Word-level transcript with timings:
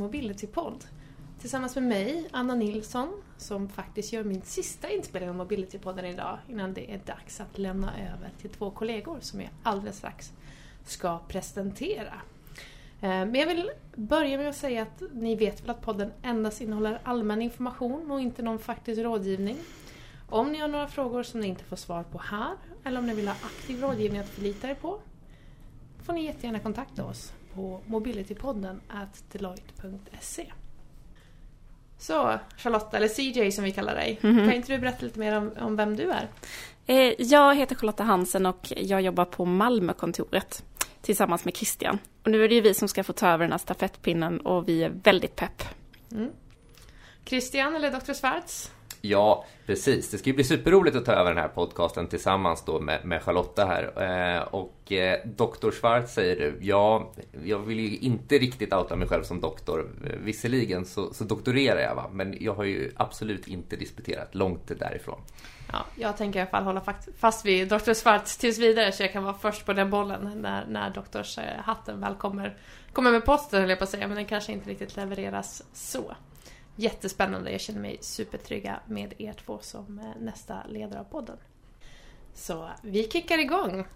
Mobility-podd. 0.00 0.84
Tillsammans 1.40 1.74
med 1.74 1.84
mig, 1.84 2.28
Anna 2.30 2.54
Nilsson, 2.54 3.22
som 3.36 3.68
faktiskt 3.68 4.12
gör 4.12 4.24
min 4.24 4.42
sista 4.42 4.90
inspelning 4.90 5.30
av 5.30 5.36
Mobility-podden 5.36 6.04
idag 6.04 6.38
innan 6.48 6.74
det 6.74 6.92
är 6.92 7.00
dags 7.06 7.40
att 7.40 7.58
lämna 7.58 7.92
över 7.98 8.30
till 8.40 8.50
två 8.50 8.70
kollegor 8.70 9.18
som 9.20 9.40
jag 9.40 9.50
alldeles 9.62 9.96
strax 9.96 10.32
ska 10.84 11.18
presentera. 11.18 12.14
Eh, 13.00 13.08
men 13.08 13.34
jag 13.34 13.46
vill 13.46 13.70
börja 13.94 14.38
med 14.38 14.48
att 14.48 14.56
säga 14.56 14.82
att 14.82 15.02
ni 15.12 15.36
vet 15.36 15.62
väl 15.62 15.70
att 15.70 15.82
podden 15.82 16.12
endast 16.22 16.60
innehåller 16.60 17.00
allmän 17.04 17.42
information 17.42 18.10
och 18.10 18.20
inte 18.20 18.42
någon 18.42 18.58
faktisk 18.58 19.00
rådgivning. 19.00 19.56
Om 20.28 20.52
ni 20.52 20.58
har 20.58 20.68
några 20.68 20.88
frågor 20.88 21.22
som 21.22 21.40
ni 21.40 21.46
inte 21.46 21.64
får 21.64 21.76
svar 21.76 22.02
på 22.02 22.18
här 22.18 22.56
eller 22.84 22.98
om 22.98 23.06
ni 23.06 23.14
vill 23.14 23.28
ha 23.28 23.34
aktiv 23.34 23.80
rådgivning 23.80 24.20
att 24.20 24.28
förlita 24.28 24.70
er 24.70 24.74
på 24.74 25.00
får 26.02 26.12
ni 26.12 26.24
jättegärna 26.24 26.58
kontakta 26.58 27.04
oss 27.04 27.32
på 27.54 27.80
mobilitypodden 27.86 28.80
at 28.88 29.24
deloitte.se. 29.32 30.52
Så 31.98 32.38
Charlotta, 32.56 32.96
eller 32.96 33.08
CJ 33.08 33.52
som 33.52 33.64
vi 33.64 33.72
kallar 33.72 33.94
dig, 33.94 34.18
mm 34.22 34.36
-hmm. 34.36 34.44
kan 34.44 34.54
inte 34.54 34.72
du 34.72 34.78
berätta 34.78 35.04
lite 35.04 35.18
mer 35.18 35.36
om, 35.36 35.52
om 35.60 35.76
vem 35.76 35.96
du 35.96 36.10
är? 36.10 36.28
Eh, 36.86 37.14
jag 37.18 37.56
heter 37.56 37.74
Charlotta 37.74 38.04
Hansen 38.04 38.46
och 38.46 38.72
jag 38.76 39.02
jobbar 39.02 39.24
på 39.24 39.44
Malmökontoret 39.44 40.64
tillsammans 41.00 41.44
med 41.44 41.56
Christian. 41.56 41.98
Och 42.22 42.30
nu 42.30 42.44
är 42.44 42.48
det 42.48 42.54
ju 42.54 42.60
vi 42.60 42.74
som 42.74 42.88
ska 42.88 43.04
få 43.04 43.12
ta 43.12 43.28
över 43.28 43.44
den 43.44 43.52
här 43.52 43.58
stafettpinnen 43.58 44.40
och 44.40 44.68
vi 44.68 44.82
är 44.82 44.92
väldigt 45.02 45.36
pepp. 45.36 45.62
Mm. 46.12 46.30
Christian 47.24 47.76
eller 47.76 47.90
Dr. 47.90 48.12
Schwarz? 48.12 48.70
Ja, 49.00 49.44
precis. 49.66 50.10
Det 50.10 50.18
ska 50.18 50.30
ju 50.30 50.34
bli 50.34 50.44
superroligt 50.44 50.96
att 50.96 51.04
ta 51.04 51.12
över 51.12 51.30
den 51.30 51.42
här 51.42 51.48
podcasten 51.48 52.06
tillsammans 52.06 52.64
då 52.64 52.80
med, 52.80 53.04
med 53.04 53.22
Charlotta 53.22 53.66
här. 53.66 53.82
Eh, 54.36 54.42
och 54.42 54.92
eh, 54.92 55.18
Doktor 55.24 55.70
Schwarz 55.70 56.14
säger 56.14 56.36
du, 56.36 56.58
ja, 56.60 57.12
jag 57.44 57.58
vill 57.58 57.80
ju 57.80 57.98
inte 57.98 58.38
riktigt 58.38 58.74
outa 58.74 58.96
mig 58.96 59.08
själv 59.08 59.22
som 59.22 59.40
doktor. 59.40 59.90
Visserligen 60.24 60.86
så, 60.86 61.14
så 61.14 61.24
doktorerar 61.24 61.80
jag, 61.80 61.94
va? 61.94 62.10
men 62.12 62.36
jag 62.40 62.54
har 62.54 62.64
ju 62.64 62.92
absolut 62.96 63.48
inte 63.48 63.76
disputerat, 63.76 64.34
långt 64.34 64.78
därifrån. 64.78 65.20
Ja, 65.72 65.84
jag 65.94 66.16
tänker 66.16 66.38
i 66.38 66.42
alla 66.42 66.50
fall 66.50 66.64
hålla 66.64 66.82
fast 67.18 67.46
vid 67.46 67.68
Dr. 67.68 67.94
Schwarz 67.94 68.36
tills 68.36 68.58
vidare 68.58 68.92
så 68.92 69.02
jag 69.02 69.12
kan 69.12 69.24
vara 69.24 69.34
först 69.34 69.66
på 69.66 69.72
den 69.72 69.90
bollen 69.90 70.32
när, 70.42 70.66
när 70.66 70.90
doktorshatten 70.90 71.94
eh, 71.94 72.00
väl 72.00 72.14
kommer, 72.14 72.56
kommer 72.92 73.10
med 73.10 73.24
posten, 73.24 73.60
höll 73.60 73.70
jag 73.70 73.78
på 73.78 73.84
att 73.84 73.90
säga, 73.90 74.06
men 74.06 74.16
den 74.16 74.26
kanske 74.26 74.52
inte 74.52 74.70
riktigt 74.70 74.96
levereras 74.96 75.62
så. 75.72 76.14
Jättespännande. 76.80 77.50
Jag 77.50 77.60
känner 77.60 77.80
mig 77.80 77.98
supertrygga 78.00 78.80
med 78.86 79.14
er 79.18 79.32
två 79.32 79.58
som 79.62 79.98
eh, 79.98 80.22
nästa 80.22 80.66
ledare 80.68 81.00
av 81.00 81.04
podden. 81.04 81.36
Så 82.34 82.70
vi 82.82 83.08
kickar 83.08 83.38
igång. 83.38 83.86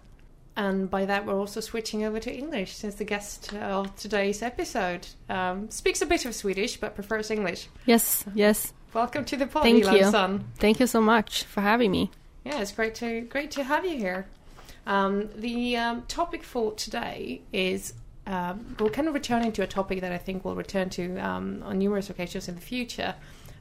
And 0.53 0.89
by 0.89 1.05
that 1.05 1.23
we're 1.25 1.41
also 1.41 1.61
switching 1.61 2.07
over 2.07 2.19
to 2.19 2.29
English 2.29 2.73
since 2.73 2.97
the 2.97 3.03
guest 3.03 3.53
of 3.53 3.87
today's 3.97 4.47
episode 4.47 5.07
um, 5.27 5.69
speaks 5.69 6.01
a 6.01 6.05
bit 6.05 6.25
of 6.25 6.35
Swedish 6.35 6.79
but 6.79 6.95
prefers 6.95 7.31
English. 7.31 7.67
Yes, 7.85 8.25
yes. 8.35 8.73
Welcome 8.93 9.25
to 9.25 9.37
the 9.37 9.47
pod, 9.47 9.63
Thank 9.63 9.85
you. 9.85 10.11
Son. 10.11 10.43
Thank 10.59 10.79
you 10.79 10.87
so 10.87 11.01
much 11.01 11.43
for 11.43 11.61
having 11.61 11.91
me. 11.91 12.09
Yeah, 12.45 12.61
it's 12.61 12.71
great 12.75 12.95
to 12.95 13.21
great 13.21 13.51
to 13.51 13.63
have 13.63 13.85
you 13.85 13.97
here. 13.97 14.25
Um, 14.87 15.29
the 15.35 15.77
um, 15.77 16.03
topic 16.07 16.43
for 16.43 16.71
today 16.73 17.41
is 17.51 17.93
um, 18.27 18.75
we're 18.79 18.89
kind 18.89 19.07
of 19.07 19.13
returning 19.13 19.51
to 19.53 19.61
a 19.61 19.67
topic 19.67 20.01
that 20.01 20.11
I 20.11 20.17
think 20.17 20.43
we'll 20.43 20.55
return 20.55 20.89
to 20.91 21.17
um, 21.17 21.61
on 21.63 21.77
numerous 21.77 22.09
occasions 22.09 22.47
in 22.47 22.55
the 22.55 22.61
future 22.61 23.15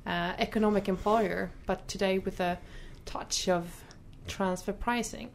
uh, 0.07 0.33
economic 0.39 0.89
employer, 0.89 1.51
but 1.67 1.87
today 1.89 2.19
with 2.19 2.41
a 2.41 2.59
touch 3.05 3.49
of 3.49 3.83
transfer 4.27 4.73
pricing. 4.73 5.31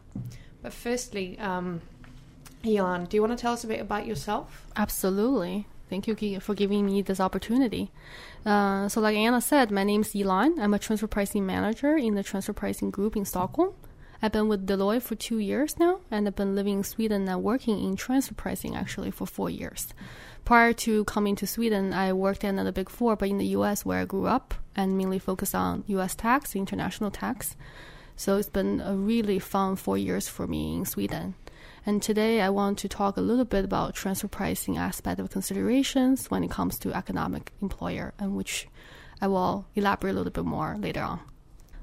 But 0.62 0.74
firstly, 0.74 1.38
um, 1.40 1.82
Elon, 2.66 3.06
do 3.06 3.18
you 3.18 3.22
want 3.22 3.38
to 3.38 3.42
tell 3.42 3.54
us 3.54 3.64
a 3.64 3.68
bit 3.68 3.80
about 3.80 4.06
yourself? 4.06 4.68
Absolutely. 4.76 5.66
Thank 5.89 6.08
you 6.08 6.39
for 6.39 6.54
giving 6.54 6.86
me 6.86 7.02
this 7.02 7.20
opportunity. 7.20 7.92
Uh, 8.45 8.88
so, 8.89 9.02
like 9.02 9.16
Anna 9.16 9.42
said, 9.42 9.72
my 9.72 9.84
name 9.84 10.02
is 10.02 10.16
Elon. 10.16 10.60
I'm 10.60 10.73
a 10.73 10.80
transfer 10.80 11.08
pricing 11.08 11.45
manager 11.45 11.98
in 11.98 12.14
the 12.14 12.22
transfer 12.22 12.54
pricing 12.54 12.92
group 12.92 13.16
in 13.16 13.26
Stockholm. 13.26 13.73
I've 14.22 14.34
been 14.34 14.50
with 14.50 14.68
Deloitte 14.68 15.04
for 15.04 15.16
two 15.16 15.38
years 15.38 15.80
now, 15.80 16.02
and 16.12 16.28
I've 16.28 16.36
been 16.36 16.54
living 16.54 16.80
in 16.80 16.84
Sweden 16.84 17.28
and 17.30 17.42
working 17.42 17.82
in 17.82 17.96
transfer 17.96 18.34
pricing 18.34 18.76
actually 18.76 19.12
for 19.12 19.26
four 19.26 19.50
years. 19.50 19.94
Prior 20.44 20.74
to 20.74 21.06
coming 21.06 21.38
to 21.38 21.48
Sweden, 21.48 21.94
I 21.94 22.12
worked 22.12 22.44
at 22.44 22.50
another 22.50 22.74
big 22.74 22.90
four, 22.90 23.16
but 23.16 23.30
in 23.30 23.38
the 23.38 23.56
US 23.58 23.86
where 23.86 24.02
I 24.02 24.06
grew 24.06 24.28
up 24.28 24.54
and 24.76 24.98
mainly 24.98 25.20
focused 25.20 25.56
on 25.56 25.86
US 25.88 26.16
tax, 26.16 26.54
international 26.54 27.12
tax. 27.12 27.56
So 28.18 28.36
it's 28.36 28.50
been 28.50 28.82
a 28.82 28.94
really 28.94 29.40
fun 29.40 29.78
four 29.78 29.98
years 29.98 30.28
for 30.28 30.46
me 30.48 30.76
in 30.76 30.84
Sweden. 30.84 31.36
And 31.86 32.02
today 32.02 32.42
I 32.42 32.50
want 32.50 32.78
to 32.80 32.90
talk 32.90 33.16
a 33.16 33.22
little 33.22 33.46
bit 33.46 33.64
about 33.64 33.96
transfer 33.96 34.28
pricing 34.28 34.78
aspect 34.78 35.22
of 35.22 35.30
considerations 35.30 36.30
when 36.30 36.44
it 36.44 36.52
comes 36.52 36.78
to 36.80 36.94
economic 36.94 37.54
employer, 37.62 38.14
and 38.20 38.36
which 38.36 38.68
I 39.22 39.28
will 39.28 39.66
elaborate 39.76 40.12
a 40.12 40.18
little 40.18 40.34
bit 40.34 40.44
more 40.44 40.76
later 40.78 41.04
on. 41.04 41.22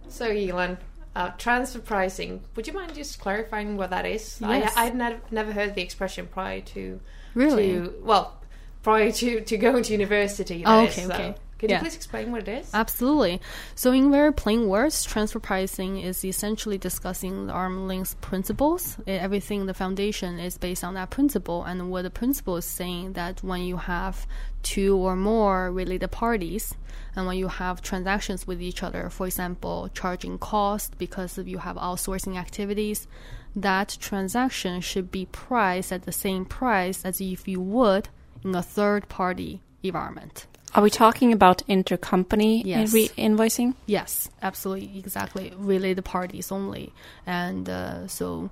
So, 0.09 0.27
Elon, 0.27 0.77
uh, 1.17 1.31
transfer 1.39 1.79
pricing. 1.79 2.43
Would 2.55 2.67
you 2.67 2.75
mind 2.75 2.95
just 2.95 3.19
clarifying 3.19 3.79
what 3.79 3.89
that 3.89 4.05
is? 4.05 4.39
Yes. 4.41 4.75
I, 4.77 4.85
I'd 4.85 4.95
never 4.95 5.21
never 5.31 5.51
heard 5.51 5.75
the 5.75 5.83
expression 5.83 6.27
prior 6.27 6.61
to 6.61 7.01
really 7.35 7.73
to, 7.73 7.95
well 8.03 8.39
prior 8.83 9.11
to 9.11 9.41
to 9.41 9.57
going 9.57 9.83
to 9.85 9.93
university. 9.93 10.63
Oh, 10.67 10.85
okay, 10.85 11.03
is, 11.03 11.11
okay. 11.11 11.35
So. 11.35 11.41
Could 11.59 11.71
yeah. 11.71 11.77
you 11.77 11.83
please 11.83 11.97
explain 11.97 12.33
what 12.33 12.47
it 12.47 12.49
is? 12.49 12.71
Absolutely. 12.75 13.41
So, 13.75 13.93
in 13.93 14.11
very 14.11 14.33
plain 14.33 14.69
words, 14.69 15.05
transfer 15.05 15.41
pricing 15.41 15.99
is 15.99 16.25
essentially 16.25 16.77
discussing 16.77 17.47
the 17.47 17.53
arm 17.53 17.89
length 17.89 18.21
principles. 18.21 18.99
Everything, 19.07 19.65
the 19.65 19.73
foundation 19.73 20.39
is 20.39 20.59
based 20.59 20.85
on 20.85 20.95
that 20.95 21.11
principle. 21.11 21.65
And 21.65 21.91
what 21.91 22.03
the 22.03 22.11
principle 22.11 22.57
is 22.57 22.67
saying 22.67 23.15
that 23.15 23.43
when 23.43 23.63
you 23.63 23.79
have 23.79 24.27
two 24.63 24.97
or 24.97 25.17
more 25.17 25.73
related 25.73 26.11
parties, 26.11 26.75
and 27.15 27.27
when 27.27 27.39
you 27.39 27.49
have 27.49 27.81
transactions 27.81 28.47
with 28.47 28.61
each 28.61 28.83
other, 28.83 29.09
for 29.09 29.27
example, 29.27 29.89
charging 29.95 30.39
cost 30.39 30.99
because 30.99 31.39
of 31.39 31.49
you 31.49 31.59
have 31.59 31.77
outsourcing 31.77 32.37
activities, 32.37 33.09
that 33.55 33.97
transaction 33.99 34.83
should 34.83 35.11
be 35.11 35.25
priced 35.27 35.91
at 35.91 36.03
the 36.03 36.13
same 36.13 36.45
price 36.45 37.05
as 37.05 37.21
if 37.21 37.49
you 37.49 37.61
would 37.61 38.11
in 38.45 38.55
a 38.55 38.63
third 38.63 39.09
party 39.09 39.63
environment. 39.83 40.47
Are 40.75 40.83
we 40.83 40.91
talking 40.91 41.33
about 41.33 41.63
intercompany 41.69 42.63
yes. 42.65 42.93
invoicing? 42.93 43.75
Yes, 43.87 44.29
absolutely, 44.43 44.99
exactly. 44.99 45.53
Related 45.57 46.05
parties 46.05 46.53
only. 46.53 46.93
And 47.25 47.69
uh, 47.69 48.09
so 48.09 48.51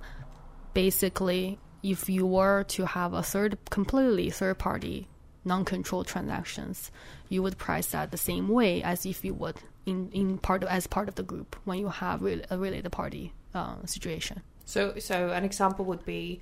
basically, 0.73 1.59
if 1.83 2.09
you 2.09 2.25
were 2.25 2.63
to 2.63 2.85
have 2.85 3.13
a 3.13 3.21
third, 3.21 3.57
completely 3.69 4.29
third 4.31 4.57
party 4.57 5.07
non-controlled 5.45 6.07
transactions, 6.07 6.91
you 7.29 7.43
would 7.43 7.57
price 7.57 7.87
that 7.87 8.11
the 8.11 8.17
same 8.17 8.47
way 8.47 8.81
as 8.81 9.05
if 9.05 9.23
you 9.23 9.33
would 9.33 9.57
in, 9.85 10.09
in 10.11 10.37
part 10.39 10.63
of, 10.63 10.69
as 10.69 10.87
part 10.87 11.07
of 11.07 11.15
the 11.15 11.23
group 11.23 11.55
when 11.63 11.77
you 11.77 11.87
have 11.89 12.23
a 12.23 12.57
related 12.57 12.91
party 12.91 13.31
uh, 13.53 13.75
situation. 13.85 14.41
So, 14.65 14.97
so 14.97 15.29
an 15.29 15.43
example 15.43 15.85
would 15.85 16.03
be, 16.05 16.41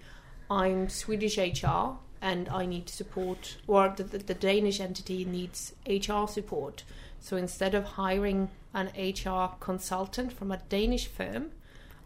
I'm 0.50 0.88
Swedish 0.88 1.38
HR 1.38 1.98
and 2.24 2.48
I 2.48 2.66
need 2.66 2.88
support, 2.88 3.58
or 3.68 3.90
the, 3.90 4.04
the, 4.04 4.18
the 4.18 4.34
Danish 4.34 4.80
entity 4.80 5.26
needs 5.26 5.74
HR 5.86 6.26
support. 6.26 6.86
So 7.20 7.36
instead 7.36 7.76
of 7.76 7.84
hiring 7.84 8.50
an 8.74 8.88
HR 8.98 9.56
consultant 9.60 10.32
from 10.32 10.50
a 10.50 10.58
Danish 10.70 11.08
firm, 11.08 11.52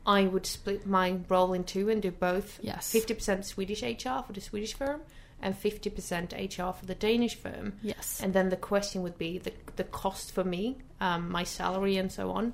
I 0.08 0.24
would 0.24 0.48
split 0.48 0.88
my 0.88 1.20
role 1.30 1.54
in 1.54 1.64
two 1.64 1.90
and 1.90 2.02
do 2.02 2.10
both. 2.10 2.60
Yes. 2.64 2.92
50% 2.92 3.46
Swedish 3.46 3.84
HR 3.84 4.24
for 4.26 4.34
the 4.34 4.42
Swedish 4.42 4.74
firm 4.74 5.02
and 5.40 5.56
50% 5.56 6.34
HR 6.34 6.74
for 6.74 6.86
the 6.88 6.96
Danish 6.96 7.36
firm. 7.36 7.74
Yes. 7.84 8.20
And 8.20 8.34
then 8.34 8.50
the 8.50 8.58
question 8.58 9.04
would 9.04 9.20
be 9.20 9.38
the, 9.38 9.54
the 9.76 9.84
cost 9.84 10.32
for 10.32 10.44
me, 10.44 10.78
um, 11.00 11.30
my 11.30 11.44
salary, 11.44 11.96
and 11.96 12.12
so 12.12 12.32
on. 12.32 12.54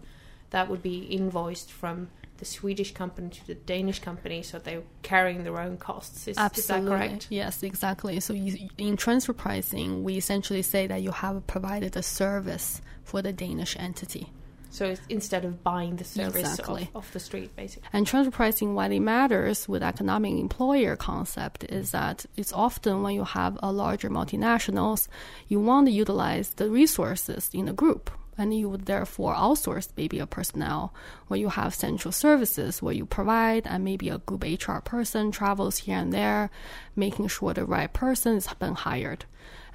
That 0.49 0.69
would 0.69 0.83
be 0.83 0.99
invoiced 0.99 1.71
from 1.71 2.09
the 2.37 2.45
Swedish 2.45 2.93
company 2.93 3.29
to 3.29 3.47
the 3.47 3.55
Danish 3.55 3.99
company, 3.99 4.41
so 4.41 4.59
they're 4.59 4.83
carrying 5.01 5.43
their 5.43 5.59
own 5.59 5.77
costs. 5.77 6.27
Is, 6.27 6.37
Absolutely. 6.37 6.61
is 6.61 6.67
that 6.67 6.89
correct? 6.89 7.27
Yes, 7.29 7.63
exactly. 7.63 8.19
So 8.19 8.33
you, 8.33 8.69
in 8.77 8.97
transfer 8.97 9.33
pricing, 9.33 10.03
we 10.03 10.17
essentially 10.17 10.61
say 10.61 10.87
that 10.87 11.01
you 11.01 11.11
have 11.11 11.45
provided 11.47 11.95
a 11.95 12.03
service 12.03 12.81
for 13.03 13.21
the 13.21 13.31
Danish 13.31 13.75
entity. 13.77 14.31
So 14.73 14.95
instead 15.07 15.45
of 15.45 15.63
buying 15.63 15.97
the 15.97 16.03
service 16.03 16.49
exactly. 16.49 16.89
off, 16.95 16.95
off, 16.95 17.11
the 17.11 17.19
street, 17.19 17.55
basically. 17.55 17.87
And 17.93 18.07
transfer 18.07 18.31
pricing, 18.31 18.73
why 18.73 18.87
it 18.87 18.99
matters 19.01 19.69
with 19.69 19.83
economic 19.83 20.33
employer 20.33 20.95
concept 20.95 21.63
is 21.65 21.91
that 21.91 22.25
it's 22.37 22.51
often 22.51 23.03
when 23.03 23.13
you 23.13 23.23
have 23.23 23.59
a 23.61 23.71
larger 23.71 24.09
multinationals, 24.09 25.07
you 25.47 25.59
want 25.59 25.85
to 25.85 25.91
utilize 25.91 26.55
the 26.55 26.71
resources 26.71 27.51
in 27.53 27.65
the 27.65 27.73
group. 27.73 28.09
And 28.37 28.53
you 28.53 28.69
would 28.69 28.85
therefore 28.85 29.35
outsource 29.35 29.89
maybe 29.95 30.19
a 30.19 30.25
personnel 30.25 30.93
where 31.27 31.39
you 31.39 31.49
have 31.49 31.75
central 31.75 32.11
services 32.11 32.81
where 32.81 32.93
you 32.93 33.05
provide 33.05 33.67
and 33.67 33.83
maybe 33.83 34.09
a 34.09 34.17
group 34.19 34.43
HR 34.43 34.79
person 34.79 35.31
travels 35.31 35.79
here 35.79 35.97
and 35.97 36.11
there, 36.11 36.49
making 36.95 37.27
sure 37.27 37.53
the 37.53 37.65
right 37.65 37.91
person 37.91 38.33
has 38.35 38.47
been 38.55 38.75
hired. 38.75 39.25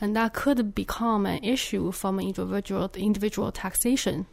And 0.00 0.16
that 0.16 0.32
could 0.32 0.75
become 0.75 1.26
an 1.26 1.43
issue 1.44 1.93
from 1.93 2.20
individual 2.20 2.90
individual 2.94 3.52
taxation 3.52 4.26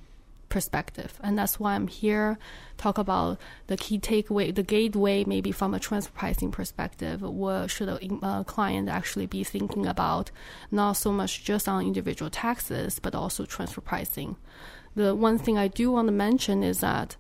perspective. 0.56 1.20
And 1.22 1.38
that's 1.38 1.60
why 1.60 1.76
I'm 1.76 1.88
here 1.88 2.38
talk 2.78 2.98
about 2.98 3.38
the 3.68 3.76
key 3.76 4.00
takeaway, 4.00 4.56
the 4.56 4.64
gateway 4.64 5.26
maybe 5.26 5.52
from 5.52 5.74
a 5.74 5.82
transfer 5.82 6.14
pricing 6.14 6.50
perspective. 6.50 7.22
What 7.22 7.70
should 7.70 7.90
a 7.90 8.00
uh, 8.24 8.46
client 8.46 8.88
actually 8.88 9.26
be 9.26 9.44
thinking 9.44 9.86
about? 9.86 10.32
Not 10.72 10.94
so 10.94 11.12
much 11.12 11.44
just 11.44 11.68
on 11.68 11.86
individual 11.86 12.32
taxes, 12.32 13.00
but 13.00 13.14
also 13.14 13.44
transfer 13.44 13.82
pricing. 13.82 14.38
The 14.96 15.14
one 15.14 15.38
thing 15.38 15.58
I 15.58 15.68
do 15.68 15.92
want 15.92 16.08
to 16.08 16.14
mention 16.14 16.64
is 16.64 16.80
that 16.80 17.18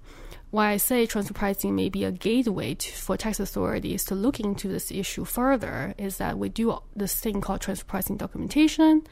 why 0.49 0.69
I 0.69 0.77
say 0.77 1.05
transfer 1.05 1.33
pricing 1.33 1.75
may 1.75 1.89
be 1.89 2.05
a 2.05 2.13
gateway 2.13 2.75
to, 2.75 2.89
for 2.93 3.17
tax 3.17 3.41
authorities 3.41 4.05
to 4.05 4.15
look 4.15 4.39
into 4.39 4.69
this 4.69 4.91
issue 4.91 5.25
further 5.25 5.93
is 5.97 6.15
that 6.19 6.37
we 6.37 6.47
do 6.47 6.79
this 6.95 7.15
thing 7.19 7.41
called 7.41 7.59
transfer 7.59 7.85
pricing 7.85 8.15
documentation 8.15 9.03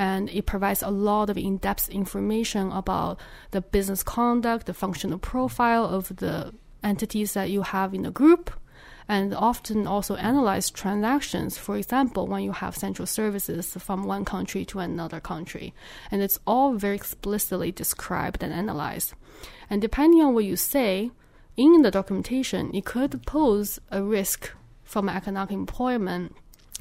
and 0.00 0.30
it 0.30 0.46
provides 0.46 0.82
a 0.82 0.88
lot 0.88 1.28
of 1.28 1.36
in-depth 1.36 1.90
information 1.90 2.72
about 2.72 3.20
the 3.50 3.60
business 3.60 4.02
conduct, 4.02 4.64
the 4.64 4.72
functional 4.72 5.18
profile 5.18 5.84
of 5.84 6.16
the 6.16 6.54
entities 6.82 7.34
that 7.34 7.50
you 7.50 7.60
have 7.60 7.92
in 7.92 8.00
the 8.00 8.10
group, 8.10 8.50
and 9.06 9.34
often 9.34 9.86
also 9.86 10.16
analyze 10.16 10.70
transactions. 10.70 11.58
For 11.58 11.76
example, 11.76 12.26
when 12.26 12.42
you 12.42 12.52
have 12.52 12.78
central 12.78 13.04
services 13.04 13.76
from 13.78 14.04
one 14.04 14.24
country 14.24 14.64
to 14.66 14.78
another 14.78 15.20
country, 15.20 15.74
and 16.10 16.22
it's 16.22 16.38
all 16.46 16.72
very 16.76 16.96
explicitly 16.96 17.70
described 17.70 18.42
and 18.42 18.54
analyzed. 18.54 19.12
And 19.68 19.82
depending 19.82 20.22
on 20.22 20.32
what 20.32 20.46
you 20.46 20.56
say 20.56 21.10
in 21.58 21.82
the 21.82 21.90
documentation, 21.90 22.74
it 22.74 22.86
could 22.86 23.26
pose 23.26 23.78
a 23.90 24.02
risk 24.02 24.50
from 24.82 25.10
an 25.10 25.16
economic 25.16 25.50
employment 25.50 26.34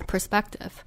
perspective. 0.08 0.86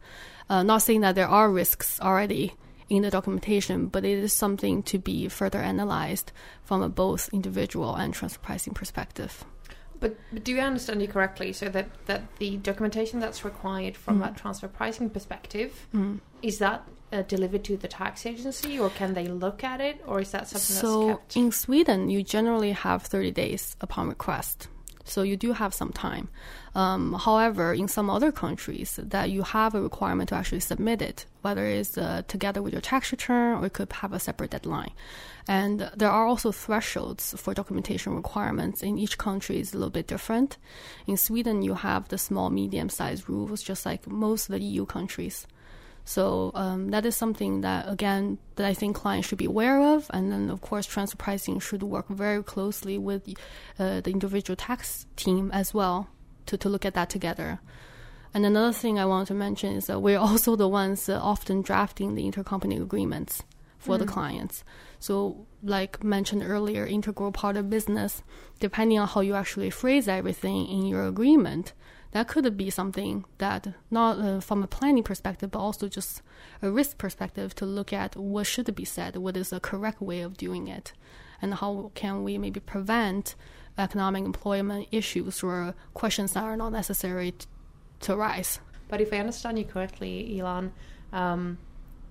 Uh, 0.49 0.63
not 0.63 0.83
saying 0.83 1.01
that 1.01 1.15
there 1.15 1.29
are 1.29 1.51
risks 1.51 2.01
already 2.01 2.55
in 2.89 3.03
the 3.03 3.11
documentation, 3.11 3.87
but 3.87 4.05
it 4.05 4.19
is 4.19 4.33
something 4.33 4.83
to 4.83 4.99
be 4.99 5.29
further 5.29 5.61
analyzed 5.61 6.33
from 6.63 6.83
a 6.83 6.89
both 6.89 7.31
individual 7.33 7.95
and 7.95 8.13
transfer 8.13 8.41
pricing 8.41 8.75
perspective. 8.75 9.45
But, 9.99 10.17
but, 10.33 10.45
do 10.45 10.59
I 10.59 10.63
understand 10.63 11.01
you 11.01 11.09
correctly? 11.09 11.53
So 11.53 11.69
that, 11.69 11.89
that 12.07 12.23
the 12.39 12.57
documentation 12.57 13.21
that's 13.21 13.45
required 13.45 13.97
from 13.97 14.21
mm. 14.21 14.31
a 14.31 14.39
transfer 14.39 14.69
pricing 14.69 15.09
perspective 15.11 15.87
mm. 15.95 16.21
is 16.43 16.59
that 16.59 16.87
uh, 17.13 17.23
delivered 17.23 17.63
to 17.65 17.77
the 17.77 17.89
tax 17.89 18.27
agency, 18.27 18.79
or 18.79 18.91
can 18.91 19.15
they 19.15 19.27
look 19.29 19.63
at 19.63 19.81
it, 19.81 20.03
or 20.07 20.21
is 20.21 20.33
that 20.33 20.49
something 20.49 20.77
so 20.77 21.07
that's 21.07 21.19
kept? 21.19 21.37
in 21.37 21.53
Sweden, 21.53 22.11
you 22.11 22.23
generally 22.23 22.73
have 22.73 23.03
thirty 23.03 23.31
days 23.31 23.77
upon 23.81 24.09
request 24.09 24.69
so 25.05 25.23
you 25.23 25.37
do 25.37 25.53
have 25.53 25.75
some 25.75 25.93
time. 25.93 26.29
Um, 26.75 27.15
however, 27.15 27.75
in 27.75 27.89
some 27.89 28.09
other 28.09 28.33
countries, 28.33 28.99
that 29.03 29.31
you 29.31 29.43
have 29.43 29.75
a 29.75 29.83
requirement 29.83 30.31
to 30.31 30.35
actually 30.35 30.61
submit 30.61 31.03
it, 31.03 31.27
whether 31.43 31.67
it's 31.67 31.99
uh, 31.99 32.23
together 32.29 32.63
with 32.63 32.73
your 32.73 32.81
tax 32.81 33.13
return 33.13 33.59
or 33.59 33.67
it 33.67 33.73
could 33.73 33.93
have 33.93 34.13
a 34.13 34.21
separate 34.21 34.51
deadline. 34.51 34.93
And 35.49 35.91
there 35.97 36.11
are 36.11 36.27
also 36.27 36.53
thresholds 36.53 37.35
for 37.37 37.53
documentation 37.53 38.15
requirements. 38.15 38.83
In 38.83 38.99
each 38.99 39.19
country 39.19 39.59
is 39.61 39.75
a 39.75 39.77
little 39.77 39.91
bit 39.91 40.07
different. 40.07 40.57
In 41.07 41.17
Sweden, 41.17 41.63
you 41.63 41.75
have 41.75 42.09
the 42.09 42.19
small, 42.19 42.49
medium-sized 42.49 43.29
rules, 43.29 43.63
just 43.63 43.85
like 43.85 44.07
most 44.07 44.49
of 44.49 44.55
the 44.55 44.65
EU 44.65 44.87
countries. 44.87 45.47
So 46.05 46.51
um, 46.55 46.91
that 46.91 47.07
is 47.07 47.17
something 47.17 47.61
that 47.61 47.89
again 47.89 48.39
that 48.57 48.67
I 48.67 48.75
think 48.75 48.97
clients 48.97 49.29
should 49.29 49.39
be 49.39 49.45
aware 49.45 49.81
of, 49.81 50.11
and 50.13 50.33
then 50.33 50.51
of 50.51 50.61
course 50.61 50.87
transfer 50.87 51.17
pricing 51.17 51.61
should 51.61 51.83
work 51.83 52.09
very 52.09 52.43
closely 52.43 52.99
with 52.99 53.29
uh, 53.79 54.01
the 54.01 54.11
individual 54.11 54.57
tax 54.57 55.07
team 55.17 55.51
as 55.53 55.73
well 55.73 56.09
to 56.47 56.57
to 56.57 56.69
look 56.69 56.85
at 56.85 56.95
that 56.95 57.09
together. 57.09 57.61
And 58.35 58.47
another 58.47 58.73
thing 58.73 58.99
I 58.99 59.05
want 59.05 59.29
to 59.29 59.35
mention 59.35 59.75
is 59.75 59.87
that 59.87 60.01
we're 60.01 60.19
also 60.29 60.57
the 60.57 60.69
ones 60.69 61.09
uh, 61.09 61.21
often 61.23 61.63
drafting 61.63 62.15
the 62.15 62.31
intercompany 62.31 62.81
agreements 62.81 63.43
for 63.79 63.97
mm. 63.97 64.01
the 64.01 64.07
clients. 64.07 64.65
So, 64.99 65.47
like 65.63 66.03
mentioned 66.03 66.43
earlier, 66.45 66.87
integral 66.87 67.33
part 67.33 67.57
of 67.57 67.69
business, 67.69 68.23
depending 68.61 68.99
on 68.99 69.09
how 69.09 69.21
you 69.21 69.35
actually 69.35 69.71
phrase 69.71 70.09
everything 70.09 70.67
in 70.67 70.87
your 70.87 71.07
agreement, 71.07 71.73
that 72.13 72.29
could 72.29 72.57
be 72.57 72.71
something 72.71 73.25
that 73.39 73.67
not 73.91 74.19
uh, 74.19 74.41
from 74.41 74.63
a 74.63 74.67
planning 74.67 75.03
perspective, 75.03 75.51
but 75.51 75.59
also 75.59 75.89
just 75.89 76.23
a 76.61 76.71
risk 76.71 76.99
perspective 76.99 77.55
to 77.57 77.67
look 77.67 77.93
at 77.93 78.17
what 78.17 78.47
should 78.47 78.75
be 78.75 78.85
said, 78.85 79.17
what 79.17 79.37
is 79.37 79.51
the 79.51 79.61
correct 79.61 80.01
way 80.01 80.21
of 80.21 80.37
doing 80.37 80.69
it, 80.69 80.93
and 81.41 81.55
how 81.55 81.91
can 81.95 82.23
we 82.23 82.39
maybe 82.39 82.61
prevent 82.61 83.35
economic 83.79 84.25
employment 84.25 84.89
issues 84.91 85.43
or 85.43 85.75
questions 85.95 86.33
that 86.33 86.45
are 86.45 86.57
not 86.57 86.71
necessary 86.73 87.33
t- 87.33 87.47
to 88.01 88.17
rise. 88.17 88.61
But 88.89 89.01
if 89.01 89.13
I 89.13 89.19
understand 89.19 89.59
you 89.59 89.65
correctly, 89.65 90.39
Elon, 90.39 90.73
um, 91.13 91.59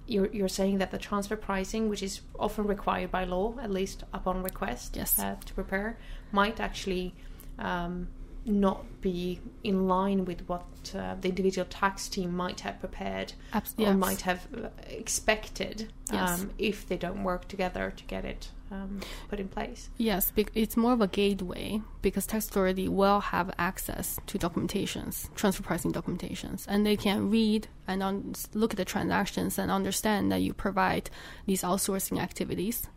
you're, 0.08 0.28
you're 0.28 0.48
saying 0.48 0.80
that 0.80 0.92
the 0.92 0.98
transfer 0.98 1.36
pricing, 1.36 1.90
which 1.90 2.02
is 2.02 2.22
often 2.40 2.66
required 2.66 3.12
by 3.12 3.26
law, 3.26 3.56
at 3.62 3.70
least 3.70 4.04
upon 4.14 4.42
request 4.42 4.96
yes. 4.96 5.20
uh, 5.20 5.36
to 5.46 5.54
prepare, 5.54 5.98
might 6.32 6.60
actually 6.60 7.14
um, 7.60 8.08
not 8.46 9.02
be 9.02 9.40
in 9.64 9.88
line 9.88 10.26
with 10.26 10.48
what 10.48 10.66
uh, 10.96 11.16
the 11.22 11.30
individual 11.30 11.66
tax 11.70 12.10
team 12.10 12.36
might 12.36 12.62
have 12.62 12.80
prepared 12.80 13.34
Abs- 13.54 13.76
or 13.78 13.94
might 13.94 14.22
have 14.22 14.48
uh, 14.56 14.70
expected 14.88 15.92
yes. 16.12 16.42
um, 16.42 16.52
if 16.58 16.88
they 16.88 16.98
don't 16.98 17.24
work 17.24 17.48
together 17.48 17.94
to 17.96 18.04
get 18.06 18.26
it 18.26 18.50
um, 18.72 19.02
put 19.30 19.40
in 19.40 19.48
place. 19.48 19.90
Yes, 19.98 20.32
it's 20.56 20.78
more 20.78 20.94
of 20.94 21.02
a 21.02 21.08
gateway 21.08 21.82
because 22.02 22.26
tax 22.26 22.48
authority 22.48 22.88
will 22.88 23.20
have 23.20 23.54
access 23.60 24.20
to 24.28 24.40
documentations, 24.40 25.34
transfer 25.36 25.62
pricing 25.62 25.92
documentations, 25.92 26.66
and 26.68 26.86
they 26.86 26.96
can 26.96 27.30
read 27.30 27.68
and 27.88 28.02
un- 28.02 28.34
look 28.54 28.72
at 28.72 28.78
the 28.78 28.86
transactions 28.86 29.60
and 29.60 29.70
understand 29.70 30.32
that 30.32 30.42
you 30.42 30.54
provide 30.54 31.10
these 31.46 31.62
outsourcing 31.62 32.20
activities, 32.20 32.88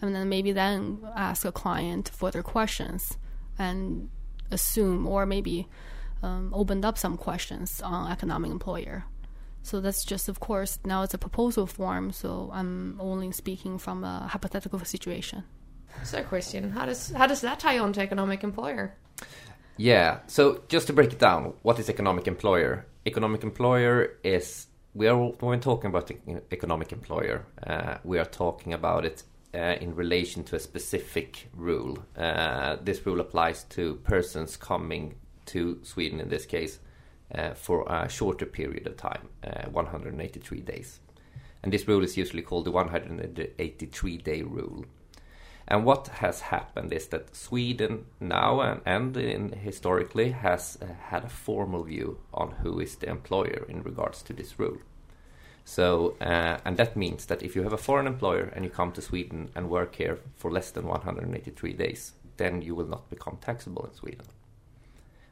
and 0.00 0.14
then 0.14 0.28
maybe 0.28 0.52
then 0.52 1.00
ask 1.14 1.44
a 1.44 1.52
client 1.52 2.10
further 2.14 2.42
questions 2.42 3.18
and 3.58 4.08
assume 4.54 5.06
or 5.06 5.26
maybe 5.26 5.68
um, 6.22 6.50
opened 6.54 6.84
up 6.84 6.96
some 6.96 7.16
questions 7.16 7.82
on 7.82 8.10
economic 8.10 8.50
employer. 8.50 9.04
So 9.62 9.80
that's 9.80 10.04
just, 10.04 10.28
of 10.28 10.40
course, 10.40 10.78
now 10.84 11.02
it's 11.02 11.14
a 11.14 11.18
proposal 11.18 11.66
form, 11.66 12.12
so 12.12 12.50
I'm 12.52 12.98
only 13.00 13.32
speaking 13.32 13.78
from 13.78 14.04
a 14.04 14.28
hypothetical 14.28 14.78
situation. 14.84 15.44
So, 16.02 16.22
Christian, 16.22 16.70
how 16.70 16.86
does 16.86 17.10
how 17.12 17.26
does 17.26 17.40
that 17.42 17.60
tie 17.60 17.78
on 17.78 17.92
to 17.94 18.00
economic 18.02 18.42
employer? 18.44 18.94
Yeah. 19.76 20.18
So, 20.26 20.62
just 20.68 20.86
to 20.88 20.92
break 20.92 21.12
it 21.12 21.18
down, 21.18 21.54
what 21.62 21.78
is 21.78 21.88
economic 21.88 22.26
employer? 22.26 22.86
Economic 23.06 23.42
employer 23.42 24.18
is 24.22 24.66
we 24.92 25.06
are 25.08 25.16
when 25.16 25.34
we're 25.40 25.56
talking 25.58 25.88
about 25.88 26.10
economic 26.52 26.92
employer, 26.92 27.46
uh, 27.66 27.98
we 28.04 28.18
are 28.18 28.24
talking 28.24 28.72
about 28.72 29.04
it 29.04 29.22
uh, 29.54 29.76
in 29.80 29.94
relation 29.94 30.42
to 30.44 30.56
a 30.56 30.60
specific 30.60 31.48
rule. 31.54 31.98
Uh, 32.16 32.76
this 32.82 33.06
rule 33.06 33.20
applies 33.20 33.64
to 33.64 33.94
persons 34.04 34.56
coming 34.56 35.14
to 35.46 35.78
Sweden 35.82 36.20
in 36.20 36.28
this 36.28 36.46
case 36.46 36.80
uh, 37.34 37.54
for 37.54 37.86
a 37.88 38.08
shorter 38.08 38.46
period 38.46 38.86
of 38.86 38.96
time, 38.96 39.28
uh, 39.44 39.68
183 39.70 40.60
days. 40.60 41.00
And 41.62 41.72
this 41.72 41.88
rule 41.88 42.04
is 42.04 42.16
usually 42.16 42.42
called 42.42 42.66
the 42.66 42.70
183 42.70 44.16
day 44.18 44.42
rule. 44.42 44.84
And 45.66 45.86
what 45.86 46.08
has 46.08 46.40
happened 46.40 46.92
is 46.92 47.06
that 47.08 47.34
Sweden 47.34 48.04
now 48.20 48.60
and, 48.60 48.82
and 48.84 49.16
in, 49.16 49.52
historically 49.52 50.32
has 50.32 50.76
uh, 50.82 50.86
had 51.08 51.24
a 51.24 51.30
formal 51.30 51.84
view 51.84 52.18
on 52.34 52.50
who 52.62 52.80
is 52.80 52.96
the 52.96 53.08
employer 53.08 53.64
in 53.68 53.82
regards 53.82 54.22
to 54.24 54.34
this 54.34 54.58
rule. 54.58 54.78
So, 55.64 56.14
uh, 56.20 56.58
and 56.64 56.76
that 56.76 56.96
means 56.96 57.26
that 57.26 57.42
if 57.42 57.56
you 57.56 57.62
have 57.62 57.72
a 57.72 57.78
foreign 57.78 58.06
employer 58.06 58.52
and 58.54 58.64
you 58.64 58.70
come 58.70 58.92
to 58.92 59.02
Sweden 59.02 59.50
and 59.54 59.70
work 59.70 59.94
here 59.96 60.18
for 60.36 60.50
less 60.50 60.70
than 60.70 60.86
183 60.86 61.72
days, 61.72 62.12
then 62.36 62.62
you 62.62 62.74
will 62.74 62.86
not 62.86 63.08
become 63.10 63.38
taxable 63.40 63.84
in 63.86 63.94
Sweden. 63.94 64.26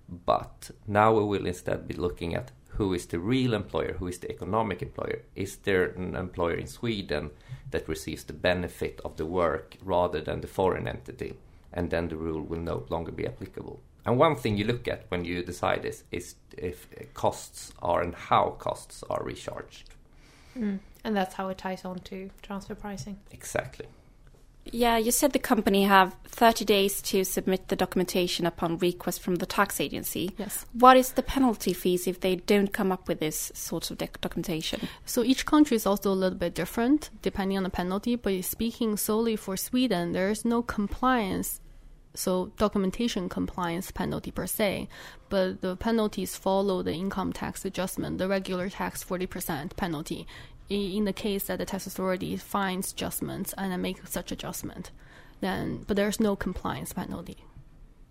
But 0.08 0.70
now 0.86 1.12
we 1.14 1.24
will 1.24 1.46
instead 1.46 1.86
be 1.86 1.94
looking 1.94 2.34
at 2.34 2.50
who 2.76 2.94
is 2.94 3.06
the 3.06 3.18
real 3.18 3.52
employer, 3.52 3.94
who 3.98 4.06
is 4.06 4.18
the 4.18 4.30
economic 4.30 4.82
employer. 4.82 5.22
Is 5.36 5.56
there 5.56 5.84
an 5.84 6.16
employer 6.16 6.54
in 6.54 6.66
Sweden 6.66 7.30
that 7.70 7.88
receives 7.88 8.24
the 8.24 8.32
benefit 8.32 9.00
of 9.04 9.16
the 9.16 9.26
work 9.26 9.76
rather 9.82 10.20
than 10.20 10.40
the 10.40 10.46
foreign 10.46 10.88
entity? 10.88 11.34
And 11.72 11.90
then 11.90 12.08
the 12.08 12.16
rule 12.16 12.42
will 12.42 12.60
no 12.60 12.84
longer 12.88 13.12
be 13.12 13.26
applicable. 13.26 13.80
And 14.04 14.18
one 14.18 14.36
thing 14.36 14.56
you 14.56 14.64
look 14.64 14.88
at 14.88 15.04
when 15.08 15.24
you 15.24 15.42
decide 15.42 15.82
this 15.82 16.04
is 16.10 16.34
if 16.56 16.88
costs 17.14 17.72
are 17.80 18.02
and 18.02 18.14
how 18.14 18.56
costs 18.58 19.04
are 19.08 19.22
recharged. 19.22 19.90
Mm. 20.56 20.78
And 21.04 21.16
that's 21.16 21.34
how 21.34 21.48
it 21.48 21.58
ties 21.58 21.84
on 21.84 21.98
to 22.00 22.30
transfer 22.42 22.74
pricing. 22.74 23.18
Exactly. 23.30 23.86
Yeah, 24.64 24.96
you 24.96 25.10
said 25.10 25.32
the 25.32 25.40
company 25.40 25.84
have 25.84 26.14
30 26.26 26.64
days 26.64 27.02
to 27.02 27.24
submit 27.24 27.68
the 27.68 27.76
documentation 27.76 28.46
upon 28.46 28.78
request 28.78 29.20
from 29.20 29.36
the 29.36 29.46
tax 29.46 29.80
agency. 29.80 30.30
Yes. 30.38 30.66
What 30.72 30.96
is 30.96 31.12
the 31.12 31.22
penalty 31.22 31.72
fees 31.72 32.06
if 32.06 32.20
they 32.20 32.36
don't 32.36 32.72
come 32.72 32.92
up 32.92 33.08
with 33.08 33.18
this 33.18 33.50
sort 33.54 33.90
of 33.90 33.98
documentation? 33.98 34.88
So 35.04 35.24
each 35.24 35.46
country 35.46 35.76
is 35.76 35.86
also 35.86 36.12
a 36.12 36.14
little 36.14 36.38
bit 36.38 36.54
different 36.54 37.10
depending 37.22 37.56
on 37.56 37.64
the 37.64 37.70
penalty, 37.70 38.14
but 38.14 38.44
speaking 38.44 38.96
solely 38.96 39.34
for 39.34 39.56
Sweden, 39.56 40.12
there 40.12 40.30
is 40.30 40.44
no 40.44 40.62
compliance 40.62 41.60
so 42.14 42.52
documentation 42.58 43.28
compliance 43.28 43.90
penalty 43.90 44.30
per 44.30 44.46
se, 44.46 44.88
but 45.28 45.60
the 45.60 45.76
penalties 45.76 46.36
follow 46.36 46.82
the 46.82 46.92
income 46.92 47.32
tax 47.32 47.64
adjustment, 47.64 48.18
the 48.18 48.28
regular 48.28 48.68
tax 48.68 49.02
40% 49.04 49.76
penalty 49.76 50.26
in 50.68 51.04
the 51.04 51.12
case 51.12 51.44
that 51.44 51.58
the 51.58 51.66
tax 51.66 51.86
authority 51.86 52.36
finds 52.36 52.92
adjustments 52.92 53.52
and 53.58 53.72
then 53.72 53.82
make 53.82 54.06
such 54.06 54.32
adjustment, 54.32 54.90
then 55.40 55.84
but 55.86 55.96
there's 55.96 56.20
no 56.20 56.36
compliance 56.36 56.92
penalty 56.92 57.44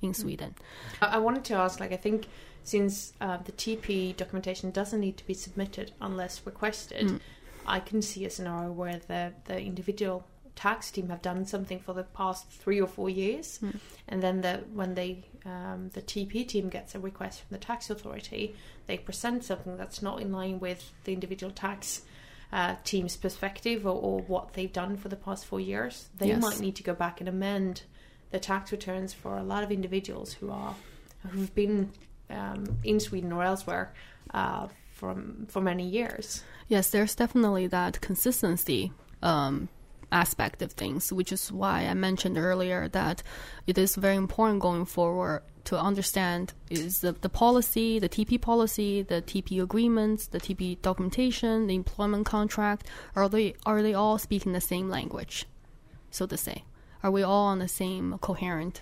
in 0.02 0.14
Sweden. 0.14 0.56
I 1.02 1.16
I 1.16 1.18
wanted 1.18 1.44
to 1.46 1.56
ask, 1.56 1.80
like, 1.80 1.92
I 1.92 1.98
think 1.98 2.28
since 2.64 3.14
uh, 3.22 3.38
the 3.38 3.52
TP 3.52 4.16
documentation 4.16 4.72
doesn't 4.72 5.00
need 5.00 5.18
to 5.18 5.26
be 5.26 5.34
submitted 5.34 5.92
unless 6.00 6.42
requested, 6.46 7.08
Mm. 7.08 7.20
I 7.66 7.80
can 7.80 8.02
see 8.02 8.26
a 8.26 8.30
scenario 8.30 8.72
where 8.72 9.00
the 9.08 9.34
the 9.46 9.60
individual 9.60 10.26
tax 10.68 10.92
team 10.92 11.08
have 11.10 11.22
done 11.22 11.46
something 11.46 11.80
for 11.80 11.94
the 11.94 12.04
past 12.04 12.42
three 12.64 12.80
or 12.86 12.88
four 12.98 13.10
years, 13.10 13.60
Mm. 13.64 13.76
and 14.12 14.22
then 14.24 14.42
the 14.42 14.54
when 14.80 14.94
they 15.00 15.12
um, 15.46 15.90
the 15.98 16.02
TP 16.12 16.34
team 16.54 16.70
gets 16.70 16.94
a 16.96 17.00
request 17.00 17.36
from 17.42 17.52
the 17.58 17.64
tax 17.70 17.90
authority, 17.90 18.44
they 18.88 18.98
present 18.98 19.44
something 19.44 19.76
that's 19.82 20.02
not 20.02 20.22
in 20.22 20.32
line 20.32 20.60
with 20.60 20.82
the 21.06 21.14
individual 21.14 21.52
tax. 21.66 22.02
Uh, 22.54 22.76
team's 22.84 23.16
perspective 23.16 23.80
or, 23.92 23.96
or 24.08 24.20
what 24.34 24.46
they've 24.56 24.74
done 24.74 24.98
for 24.98 25.08
the 25.08 25.16
past 25.16 25.46
four 25.46 25.62
years, 25.62 26.10
they 26.18 26.28
Yes. 26.28 26.42
might 26.42 26.60
need 26.60 26.76
to 26.76 26.84
go 26.84 26.94
back 26.94 27.22
and 27.22 27.30
amend 27.30 27.84
the 28.32 28.40
tax 28.40 28.74
returns 28.74 29.14
for 29.14 29.38
a 29.38 29.44
lot 29.44 29.64
of 29.64 29.72
individuals 29.72 30.34
who 30.34 30.52
are 30.52 30.76
who've 31.30 31.56
been 31.56 31.90
um, 32.30 32.66
in 32.84 33.00
Sweden 33.00 33.32
or 33.32 33.42
elsewhere 33.42 33.94
uh, 34.34 34.68
from 34.94 35.46
for 35.48 35.62
many 35.62 35.88
years. 35.88 36.44
Yes, 36.68 36.90
there's 36.90 37.16
definitely 37.16 37.68
that 37.68 38.02
consistency 38.02 38.92
um, 39.24 39.70
aspect 40.12 40.62
of 40.62 40.72
things, 40.74 41.12
which 41.12 41.32
is 41.32 41.52
why 41.52 41.86
I 41.86 41.94
mentioned 41.94 42.38
earlier 42.38 42.88
that 42.90 43.24
it 43.68 43.78
is 43.78 43.96
very 43.96 44.16
important 44.16 44.60
going 44.60 44.86
forward 44.86 45.44
to 45.66 45.80
understand 45.80 46.54
is 46.70 47.02
the, 47.02 47.14
the 47.14 47.30
policy, 47.30 48.00
the 48.00 48.10
TP 48.10 48.40
policy, 48.42 49.02
the 49.02 49.22
TP 49.22 49.62
agreements, 49.62 50.28
the 50.28 50.40
TP 50.40 50.82
documentation, 50.82 51.68
the 51.68 51.76
employment 51.76 52.26
contract, 52.26 52.88
are 53.16 53.30
they 53.30 53.56
are 53.66 53.82
they 53.82 53.94
all 53.94 54.18
speaking 54.18 54.54
the 54.54 54.62
same 54.62 54.90
language, 54.90 55.46
so 56.10 56.26
to 56.26 56.38
say? 56.38 56.64
Are 57.04 57.12
we 57.12 57.24
all 57.24 57.48
on 57.48 57.60
the 57.60 57.68
same 57.68 58.18
coherent 58.20 58.82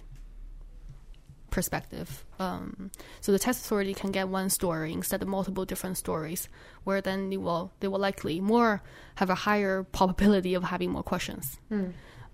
perspective. 1.50 2.26
Um, 2.40 2.92
so 3.22 3.32
the 3.32 3.40
test 3.40 3.66
authority 3.66 3.94
can 3.94 4.12
get 4.12 4.30
one 4.30 4.50
story 4.50 4.94
instead 4.94 5.22
of 5.22 5.28
multiple 5.28 5.66
different 5.66 5.98
stories, 5.98 6.50
where 6.84 7.02
then 7.02 7.30
they 7.30 7.38
will 7.38 7.72
they 7.80 7.88
will 7.88 8.00
likely 8.00 8.40
more 8.42 8.82
have 9.16 9.30
a 9.30 9.36
higher 9.36 9.84
probability 9.84 10.54
of 10.56 10.64
having 10.64 10.92
more 10.92 11.04
questions. 11.04 11.60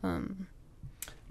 Um, 0.04 0.48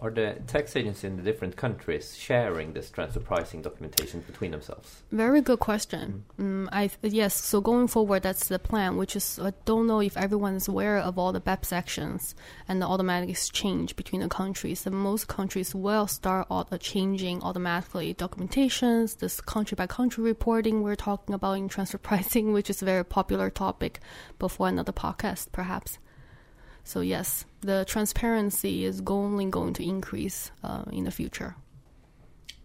Are 0.00 0.10
the 0.10 0.36
tax 0.48 0.74
agents 0.74 1.04
in 1.04 1.16
the 1.16 1.22
different 1.22 1.56
countries 1.56 2.16
sharing 2.16 2.72
this 2.72 2.90
transfer 2.90 3.20
pricing 3.20 3.62
documentation 3.62 4.20
between 4.20 4.50
themselves? 4.50 5.02
very 5.12 5.40
good 5.40 5.60
question. 5.60 6.24
Mm, 6.38 6.68
I 6.72 6.90
yes. 7.00 7.34
So 7.40 7.60
going 7.60 7.86
forward, 7.86 8.24
that's 8.24 8.48
the 8.48 8.58
plan. 8.58 8.96
Which 8.96 9.14
is 9.14 9.38
I 9.40 9.52
don't 9.64 9.86
know 9.86 10.00
if 10.00 10.16
everyone 10.16 10.56
is 10.56 10.66
aware 10.66 10.98
of 10.98 11.16
all 11.16 11.32
the 11.32 11.40
BEPS 11.40 11.72
actions 11.72 12.34
and 12.68 12.82
the 12.82 12.86
automatic 12.86 13.30
exchange 13.30 13.94
between 13.94 14.20
the 14.20 14.28
countries. 14.28 14.84
And 14.84 14.96
most 14.96 15.28
countries 15.28 15.74
will 15.74 16.08
start 16.08 16.48
auto 16.50 16.76
changing 16.76 17.42
automatically 17.42 18.14
documentations. 18.14 19.18
This 19.18 19.40
country 19.40 19.76
by 19.76 19.86
country 19.86 20.24
reporting 20.24 20.82
we're 20.82 20.96
talking 20.96 21.34
about 21.34 21.54
in 21.54 21.68
transfer 21.68 21.98
pricing, 22.10 22.52
which 22.52 22.68
is 22.68 22.82
a 22.82 22.84
very 22.84 23.04
popular 23.04 23.48
topic, 23.48 24.00
before 24.40 24.68
another 24.68 24.92
podcast 24.92 25.52
perhaps. 25.52 25.98
So 26.84 27.00
yes, 27.00 27.44
the 27.60 27.84
transparency 27.86 28.84
is 28.84 29.02
only 29.06 29.46
going 29.46 29.72
to 29.74 29.82
increase 29.82 30.50
uh, 30.62 30.84
in 30.92 31.04
the 31.04 31.10
future. 31.10 31.56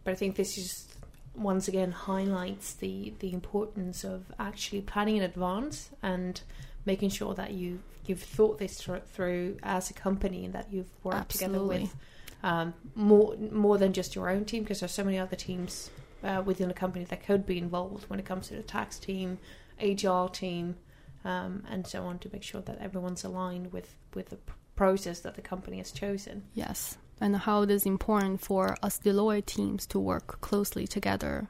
But 0.04 0.12
I 0.12 0.16
think 0.16 0.36
this 0.36 0.58
is 0.58 0.88
once 1.36 1.70
again 1.70 1.92
highlights 1.92 2.74
the 2.74 3.14
the 3.20 3.32
importance 3.34 4.04
of 4.04 4.26
actually 4.38 4.82
planning 4.82 5.18
in 5.18 5.24
advance 5.24 5.90
and 6.04 6.42
making 6.86 7.10
sure 7.10 7.34
that 7.34 7.52
you 7.52 7.80
you've 8.06 8.22
thought 8.22 8.58
this 8.60 8.86
through 9.14 9.58
as 9.64 9.90
a 9.90 9.94
company 9.94 10.46
and 10.46 10.54
that 10.54 10.68
you've 10.72 10.90
worked 11.04 11.30
together 11.32 11.64
with 11.64 11.96
um, 12.44 12.74
more 12.96 13.36
more 13.52 13.78
than 13.78 13.94
just 13.94 14.16
your 14.16 14.30
own 14.30 14.46
team 14.46 14.64
because 14.64 14.80
there's 14.80 14.92
so 14.92 15.04
many 15.04 15.18
other 15.18 15.36
teams 15.36 15.92
uh, 16.24 16.42
within 16.46 16.70
a 16.70 16.74
company 16.74 17.06
that 17.06 17.26
could 17.26 17.46
be 17.46 17.58
involved 17.58 18.10
when 18.10 18.20
it 18.20 18.26
comes 18.26 18.48
to 18.48 18.56
the 18.56 18.64
tax 18.64 19.00
team, 19.00 19.38
HR 19.82 20.28
team, 20.28 20.76
um, 21.24 21.64
and 21.70 21.86
so 21.88 22.04
on 22.04 22.20
to 22.20 22.30
make 22.32 22.44
sure 22.44 22.62
that 22.62 22.78
everyone's 22.80 23.24
aligned 23.24 23.72
with 23.72 23.96
with 24.16 24.30
the 24.30 24.38
process 24.76 25.20
that 25.22 25.36
the 25.36 25.42
company 25.42 25.78
has 25.78 25.92
chosen. 25.92 26.44
Yes, 26.54 26.98
and 27.22 27.36
how 27.36 27.64
it 27.64 27.70
is 27.72 27.86
important 27.86 28.42
for 28.42 28.76
us 28.82 29.00
Deloitte 29.00 29.46
teams 29.46 29.86
to 29.88 30.00
work 30.00 30.40
closely 30.42 30.88
together 30.88 31.50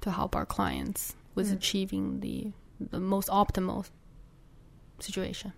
to 0.00 0.10
help 0.10 0.34
our 0.36 0.46
clients 0.46 1.14
with 1.34 1.48
Mm. 1.50 1.56
achieving 1.56 2.20
the 2.20 2.52
the 2.90 3.00
most 3.00 3.28
optimal 3.28 3.86
situation. 5.00 5.52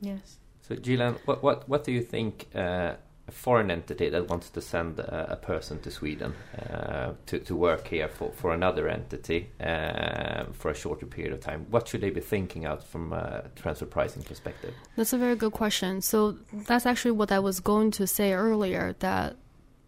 Yes. 0.00 0.38
So, 0.62 0.74
Gilan, 0.76 1.16
what 1.24 1.42
what 1.42 1.68
what 1.68 1.84
do 1.84 1.92
you 1.92 2.02
think 2.02 2.48
uh, 2.54 2.94
foreign 3.30 3.70
entity 3.70 4.08
that 4.08 4.28
wants 4.28 4.50
to 4.50 4.60
send 4.60 4.98
a, 4.98 5.32
a 5.32 5.36
person 5.36 5.80
to 5.80 5.90
Sweden 5.90 6.34
uh, 6.58 7.12
to 7.26 7.38
to 7.40 7.54
work 7.54 7.88
here 7.88 8.08
for 8.08 8.30
for 8.32 8.52
another 8.52 8.88
entity 8.88 9.50
uh, 9.60 10.44
for 10.52 10.70
a 10.70 10.74
shorter 10.74 11.06
period 11.06 11.32
of 11.32 11.40
time? 11.40 11.66
What 11.70 11.88
should 11.88 12.00
they 12.00 12.10
be 12.10 12.20
thinking 12.20 12.64
out 12.64 12.82
from 12.82 13.12
a 13.12 13.44
transfer 13.56 13.86
pricing 13.86 14.22
perspective? 14.22 14.74
That's 14.96 15.12
a 15.12 15.18
very 15.18 15.36
good 15.36 15.52
question. 15.52 16.00
So 16.02 16.36
that's 16.52 16.86
actually 16.86 17.12
what 17.12 17.32
I 17.32 17.38
was 17.38 17.60
going 17.60 17.90
to 17.92 18.06
say 18.06 18.32
earlier 18.32 18.94
that 19.00 19.36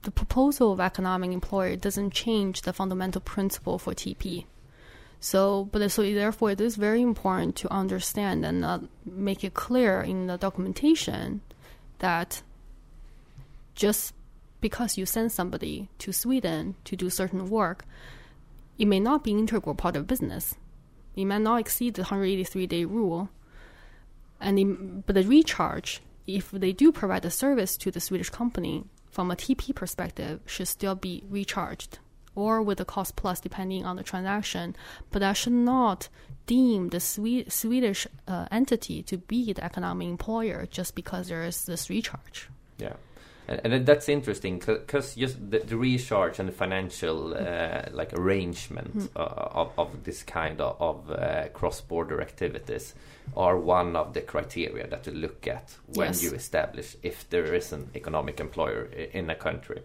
the 0.03 0.11
proposal 0.11 0.73
of 0.73 0.81
economic 0.81 1.31
employer 1.33 1.77
doesn't 1.77 2.13
change 2.13 2.63
the 2.63 2.73
fundamental 2.73 3.21
principle 3.21 3.79
for 3.79 3.93
TP. 3.93 4.47
So, 5.21 5.69
but 5.71 5.91
so 5.91 6.03
therefore, 6.03 6.51
it 6.53 6.61
is 6.61 6.77
very 6.77 7.03
important 7.03 7.55
to 7.57 7.71
understand 7.71 8.45
and 8.45 8.65
uh, 8.65 8.79
make 9.05 9.45
it 9.45 9.53
clear 9.53 10.01
in 10.01 10.27
the 10.27 10.39
documentation 10.39 11.43
that 11.99 12.43
just 13.75 14.15
because 14.61 14.99
you 14.99 15.07
send 15.07 15.33
somebody 15.33 15.89
to 15.99 16.13
Sweden 16.13 16.77
to 16.85 16.97
do 16.97 17.11
certain 17.11 17.49
work, 17.49 17.85
it 18.79 18.87
may 18.87 19.01
not 19.01 19.25
be 19.25 19.33
integral 19.33 19.75
part 19.75 19.97
of 19.97 20.07
business. 20.07 20.55
It 21.17 21.25
may 21.25 21.39
not 21.39 21.61
exceed 21.61 21.95
the 21.95 22.03
183 22.03 22.67
day 22.67 22.85
rule. 22.85 23.31
And 24.41 24.59
in, 24.59 25.05
but 25.07 25.15
the 25.15 25.23
recharge, 25.23 26.01
if 26.27 26.51
they 26.51 26.73
do 26.73 26.93
provide 26.93 27.25
a 27.25 27.31
service 27.31 27.77
to 27.79 27.91
the 27.91 28.01
Swedish 28.01 28.31
company 28.31 28.85
from 29.11 29.31
a 29.31 29.37
TP 29.37 29.75
perspective, 29.75 30.41
should 30.47 30.69
still 30.69 30.95
be 30.95 31.25
recharged 31.29 31.99
or 32.35 32.63
with 32.63 32.81
a 32.81 32.85
cost 32.85 33.17
plus 33.17 33.41
depending 33.41 33.85
on 33.85 33.97
the 33.97 34.03
transaction. 34.03 34.75
But 35.11 35.19
that 35.19 35.37
should 35.37 35.53
not 35.53 36.09
deem 36.47 36.89
the 36.89 37.01
Swe- 37.01 37.49
Swedish 37.49 38.07
uh, 38.27 38.47
entity 38.51 39.03
to 39.05 39.19
be 39.19 39.53
the 39.53 39.65
economic 39.65 40.09
employer 40.09 40.67
just 40.71 40.95
because 40.95 41.29
there 41.29 41.43
is 41.43 41.65
this 41.67 41.91
recharge. 41.91 42.49
Yeah. 42.81 42.95
And, 43.49 43.73
and 43.75 43.87
that's 43.87 44.09
interesting 44.09 44.59
because 44.61 45.15
just 45.17 45.51
the, 45.51 45.59
the 45.59 45.77
recharge 45.77 46.39
and 46.39 46.49
the 46.49 46.53
financial 46.53 47.35
uh, 47.35 47.83
like 47.93 48.13
arrangement 48.13 49.11
uh, 49.17 49.21
of, 49.21 49.73
of 49.77 50.05
this 50.05 50.23
kind 50.23 50.61
of, 50.61 50.77
of 50.81 51.11
uh, 51.11 51.49
cross-border 51.49 52.21
activities 52.21 52.95
are 53.37 53.57
one 53.59 53.97
of 53.97 54.13
the 54.15 54.21
criteria 54.21 54.87
that 54.87 55.07
you 55.07 55.13
look 55.13 55.47
at 55.49 55.75
when 55.95 56.09
Yes. 56.09 56.23
you 56.23 56.31
establish 56.33 56.97
if 57.03 57.29
there 57.31 57.55
is 57.55 57.73
an 57.73 57.91
economic 57.95 58.39
employer 58.41 58.85
in 59.13 59.31
a 59.31 59.35
country. 59.35 59.83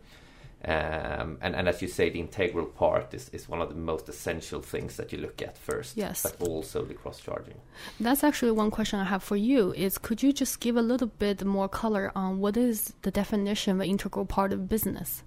Um, 0.68 1.38
and, 1.42 1.56
and 1.56 1.70
as 1.70 1.82
you 1.82 1.88
say, 1.88 2.10
the 2.10 2.20
integral 2.20 2.66
part 2.66 3.14
is, 3.14 3.30
is 3.30 3.48
one 3.48 3.62
of 3.62 3.70
the 3.70 3.76
most 3.76 4.10
essential 4.10 4.62
things 4.62 4.98
that 4.98 5.12
you 5.12 5.20
look 5.20 5.42
at 5.42 5.58
first. 5.58 5.96
Yes. 5.96 6.24
But 6.24 6.42
also 6.42 6.84
the 6.84 6.96
cross-charging. 6.96 7.56
That's 8.00 8.24
actually 8.24 8.52
one 8.52 8.72
question 8.72 9.00
I 9.00 9.04
have 9.04 9.22
for 9.22 9.36
you 9.36 9.74
is 9.74 10.00
could 10.00 10.24
you 10.24 10.34
just 10.34 10.60
give 10.60 10.76
a 10.76 10.82
little 10.82 11.12
bit 11.20 11.46
more 11.46 11.70
color 11.70 12.12
on 12.16 12.40
what 12.40 12.58
is 12.58 12.94
the 13.04 13.12
definition 13.12 13.76
of 13.76 13.82
an 13.82 13.90
integral 13.90 14.26
part 14.26 14.52
of 14.52 14.68
business? 14.68 15.24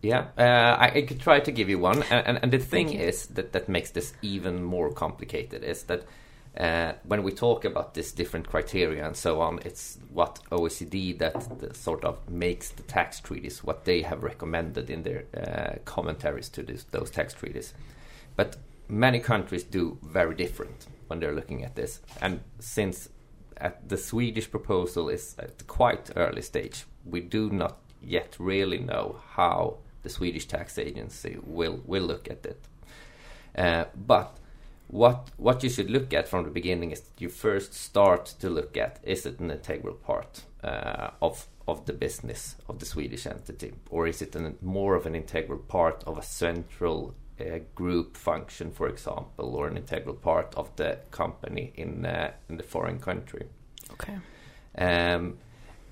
Yeah, 0.00 0.28
uh, 0.36 0.42
I, 0.42 0.92
I 0.96 1.02
could 1.02 1.20
try 1.20 1.38
to 1.40 1.52
give 1.52 1.68
you 1.68 1.78
one, 1.78 2.02
and, 2.10 2.26
and, 2.26 2.38
and 2.42 2.52
the 2.52 2.58
thing 2.58 2.92
is 2.92 3.26
that 3.28 3.52
that 3.52 3.68
makes 3.68 3.90
this 3.90 4.14
even 4.20 4.64
more 4.64 4.90
complicated 4.90 5.62
is 5.62 5.84
that 5.84 6.02
uh, 6.56 6.92
when 7.04 7.22
we 7.22 7.32
talk 7.32 7.64
about 7.64 7.94
this 7.94 8.12
different 8.12 8.48
criteria 8.48 9.06
and 9.06 9.16
so 9.16 9.40
on, 9.40 9.60
it's 9.64 9.98
what 10.10 10.38
OECD 10.50 11.18
that, 11.18 11.74
sort 11.74 12.04
of 12.04 12.28
makes 12.28 12.70
the 12.70 12.82
tax 12.82 13.20
treaties, 13.20 13.64
what 13.64 13.84
they 13.84 14.02
have 14.02 14.22
recommended 14.22 14.90
in 14.90 15.02
their 15.02 15.24
uh, 15.34 15.78
commentaries 15.84 16.50
to 16.50 16.62
this, 16.62 16.84
those 16.84 17.10
tax 17.10 17.32
treaties. 17.32 17.72
But 18.36 18.56
many 18.88 19.18
countries 19.18 19.64
do 19.64 19.98
very 20.02 20.34
different 20.34 20.86
when 21.06 21.20
they're 21.20 21.34
looking 21.34 21.64
at 21.64 21.74
this, 21.74 22.00
and 22.20 22.40
since 22.58 23.08
at 23.56 23.88
the 23.88 23.96
Swedish 23.96 24.50
proposal 24.50 25.08
is 25.08 25.34
at 25.38 25.66
quite 25.66 26.10
early 26.16 26.42
stage, 26.42 26.84
we 27.04 27.20
do 27.20 27.48
not 27.48 27.78
yet 28.02 28.36
really 28.38 28.78
know 28.78 29.20
how 29.30 29.78
the 30.02 30.08
Swedish 30.08 30.46
tax 30.46 30.78
agency 30.78 31.38
will 31.42 31.80
will 31.86 32.02
look 32.02 32.28
at 32.28 32.44
it. 32.44 32.60
Uh, 33.56 33.84
but 33.94 34.36
what 34.88 35.30
what 35.36 35.62
you 35.62 35.70
should 35.70 35.90
look 35.90 36.12
at 36.12 36.28
from 36.28 36.44
the 36.44 36.50
beginning 36.50 36.90
is 36.90 37.00
that 37.00 37.20
you 37.20 37.28
first 37.28 37.72
start 37.74 38.26
to 38.40 38.50
look 38.50 38.76
at 38.76 39.00
is 39.02 39.26
it 39.26 39.40
an 39.40 39.50
integral 39.50 39.94
part 39.94 40.42
uh, 40.62 41.10
of 41.20 41.46
of 41.68 41.86
the 41.86 41.92
business 41.92 42.56
of 42.68 42.78
the 42.78 42.86
Swedish 42.86 43.26
entity, 43.26 43.72
or 43.88 44.06
is 44.06 44.20
it 44.20 44.34
an, 44.34 44.58
more 44.60 44.96
of 44.96 45.06
an 45.06 45.14
integral 45.14 45.58
part 45.58 46.02
of 46.06 46.18
a 46.18 46.22
central 46.22 47.14
a 47.38 47.60
group 47.74 48.16
function, 48.16 48.70
for 48.70 48.88
example, 48.88 49.56
or 49.56 49.66
an 49.66 49.76
integral 49.76 50.14
part 50.14 50.54
of 50.54 50.74
the 50.76 50.98
company 51.10 51.72
in 51.74 52.04
uh, 52.04 52.30
in 52.48 52.56
the 52.56 52.62
foreign 52.62 52.98
country. 52.98 53.46
Okay. 53.92 54.18
Um, 54.78 55.38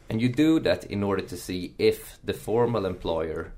and 0.08 0.20
you 0.20 0.28
do 0.28 0.60
that 0.60 0.84
in 0.84 1.02
order 1.02 1.22
to 1.22 1.36
see 1.36 1.74
if 1.78 2.18
the 2.24 2.32
formal 2.32 2.84
employer 2.84 3.52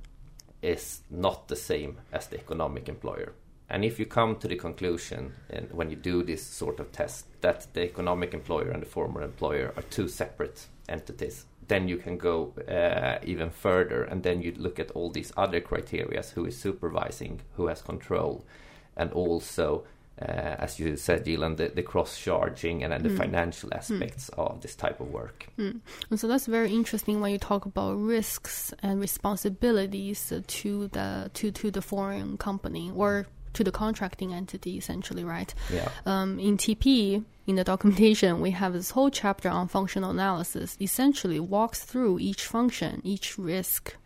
is 0.61 1.01
not 1.11 1.49
the 1.49 1.57
same 1.57 1.99
as 2.13 2.27
the 2.29 2.37
economic 2.37 2.89
employer. 2.89 3.33
And 3.73 3.87
if 3.87 3.99
you 3.99 4.05
come 4.05 4.37
to 4.37 4.49
the 4.49 4.57
conclusion, 4.57 5.33
and 5.49 5.73
when 5.73 5.89
you 5.89 5.97
do 5.97 6.23
this 6.23 6.43
sort 6.45 6.79
of 6.79 6.93
test, 6.93 7.25
that 7.41 7.67
the 7.73 7.83
economic 7.83 8.35
employer 8.35 8.71
and 8.71 8.83
the 8.83 8.87
former 8.87 9.23
employer 9.23 9.73
are 9.75 9.83
two 9.85 10.09
separate 10.09 10.67
entities, 10.91 11.47
then 11.69 11.89
you 11.89 11.97
can 11.97 12.19
go 12.19 12.53
uh, 12.69 13.25
even 13.25 13.49
further, 13.49 14.05
and 14.05 14.23
then 14.23 14.43
you 14.43 14.53
look 14.59 14.79
at 14.79 14.91
all 14.91 15.11
these 15.11 15.33
other 15.39 15.61
criteria: 15.61 16.23
who 16.35 16.45
is 16.45 16.59
supervising, 16.59 17.41
who 17.57 17.69
has 17.69 17.81
control, 17.81 18.45
and 18.95 19.11
also, 19.13 19.85
uh, 20.21 20.57
as 20.59 20.79
you 20.79 20.95
said, 20.99 21.25
Gilan, 21.25 21.57
the, 21.57 21.69
the 21.75 21.83
cross-charging 21.83 22.85
and 22.85 22.93
then 22.93 23.03
the 23.03 23.17
financial 23.17 23.73
aspects 23.73 24.29
of 24.37 24.61
this 24.61 24.75
type 24.75 25.01
of 25.01 25.09
work. 25.11 25.47
And 25.57 26.21
so 26.21 26.29
that's 26.29 26.45
very 26.45 26.75
interesting 26.75 27.23
when 27.23 27.33
you 27.33 27.39
talk 27.39 27.65
about 27.65 27.95
risks 27.95 28.75
and 28.83 29.01
responsibilities 29.01 30.31
to 30.47 30.89
the 30.89 31.31
to 31.33 31.51
to 31.53 31.71
the 31.71 31.81
foreign 31.81 32.37
company 32.37 32.93
or 32.95 33.27
to 33.55 33.65
the 33.65 33.73
contracting 33.73 34.33
entity, 34.33 34.79
essentially, 34.79 35.25
right? 35.25 35.55
Yeah. 35.73 35.91
Um, 36.07 36.39
in 36.39 36.57
TP, 36.57 37.25
in 37.47 37.57
the 37.57 37.65
documentation, 37.65 38.41
we 38.41 38.53
have 38.53 38.73
this 38.73 38.91
whole 38.93 39.11
chapter 39.11 39.49
on 39.49 39.69
functional 39.69 40.11
analysis. 40.11 40.77
Essentially, 40.81 41.41
walks 41.41 41.85
through 41.85 42.19
each 42.21 42.47
function, 42.47 43.01
each 43.05 43.39
risk, 43.39 43.97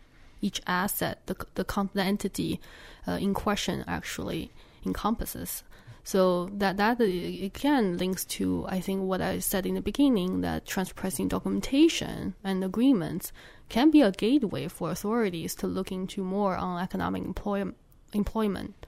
each 0.41 0.61
asset 0.67 1.25
the 1.25 1.35
the, 1.55 1.63
comp- 1.63 1.93
the 1.93 2.03
entity 2.03 2.59
uh, 3.07 3.13
in 3.13 3.33
question 3.33 3.83
actually 3.87 4.51
encompasses. 4.85 5.63
So 6.03 6.49
that 6.53 6.77
that 6.77 7.01
uh, 7.01 7.03
again 7.03 7.97
links 7.97 8.23
to 8.37 8.65
I 8.69 8.79
think 8.79 9.01
what 9.03 9.21
I 9.21 9.39
said 9.39 9.65
in 9.65 9.75
the 9.75 9.81
beginning 9.81 10.41
that 10.41 10.65
transfer 10.65 10.95
pricing 10.95 11.27
documentation 11.27 12.35
and 12.43 12.63
agreements 12.63 13.31
can 13.69 13.91
be 13.91 14.01
a 14.01 14.11
gateway 14.11 14.67
for 14.67 14.89
authorities 14.89 15.53
to 15.55 15.67
look 15.67 15.91
into 15.91 16.23
more 16.23 16.55
on 16.55 16.81
economic 16.81 17.23
employ- 17.23 17.73
employment. 18.13 18.85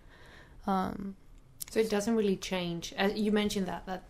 So 1.70 1.80
it 1.80 1.90
doesn't 1.90 2.16
really 2.16 2.38
change. 2.38 2.94
As 2.98 3.14
you 3.14 3.32
mentioned 3.32 3.68
that 3.68 3.86
that 3.86 4.04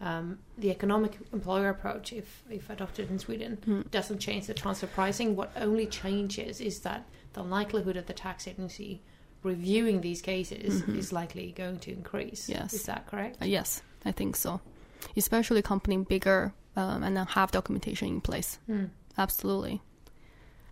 um, 0.00 0.38
the 0.56 0.70
economic 0.70 1.18
employer 1.32 1.70
approach, 1.70 2.12
if 2.12 2.42
if 2.50 2.70
adopted 2.70 3.10
in 3.10 3.18
Sweden, 3.18 3.84
doesn't 3.90 4.18
change 4.18 4.46
the 4.46 4.54
transfer 4.54 4.86
pricing. 4.86 5.34
What 5.36 5.50
only 5.56 5.86
changes 5.86 6.60
is 6.60 6.80
that 6.80 7.04
the 7.32 7.42
likelihood 7.42 7.96
of 7.96 8.06
the 8.06 8.12
tax 8.12 8.46
agency 8.46 9.00
reviewing 9.42 10.00
these 10.00 10.20
cases 10.20 10.82
is 10.88 11.12
likely 11.12 11.52
going 11.52 11.78
to 11.78 11.92
increase. 11.92 12.48
Yes. 12.48 12.74
is 12.74 12.82
that 12.84 13.06
correct? 13.06 13.40
Uh, 13.40 13.46
yes, 13.46 13.82
I 14.04 14.12
think 14.12 14.36
so. 14.36 14.60
Especially 15.16 15.62
company 15.62 15.96
bigger 15.98 16.52
um, 16.76 17.02
and 17.02 17.16
then 17.16 17.26
have 17.26 17.50
documentation 17.50 18.08
in 18.08 18.20
place. 18.20 18.58
Absolutely, 19.16 19.80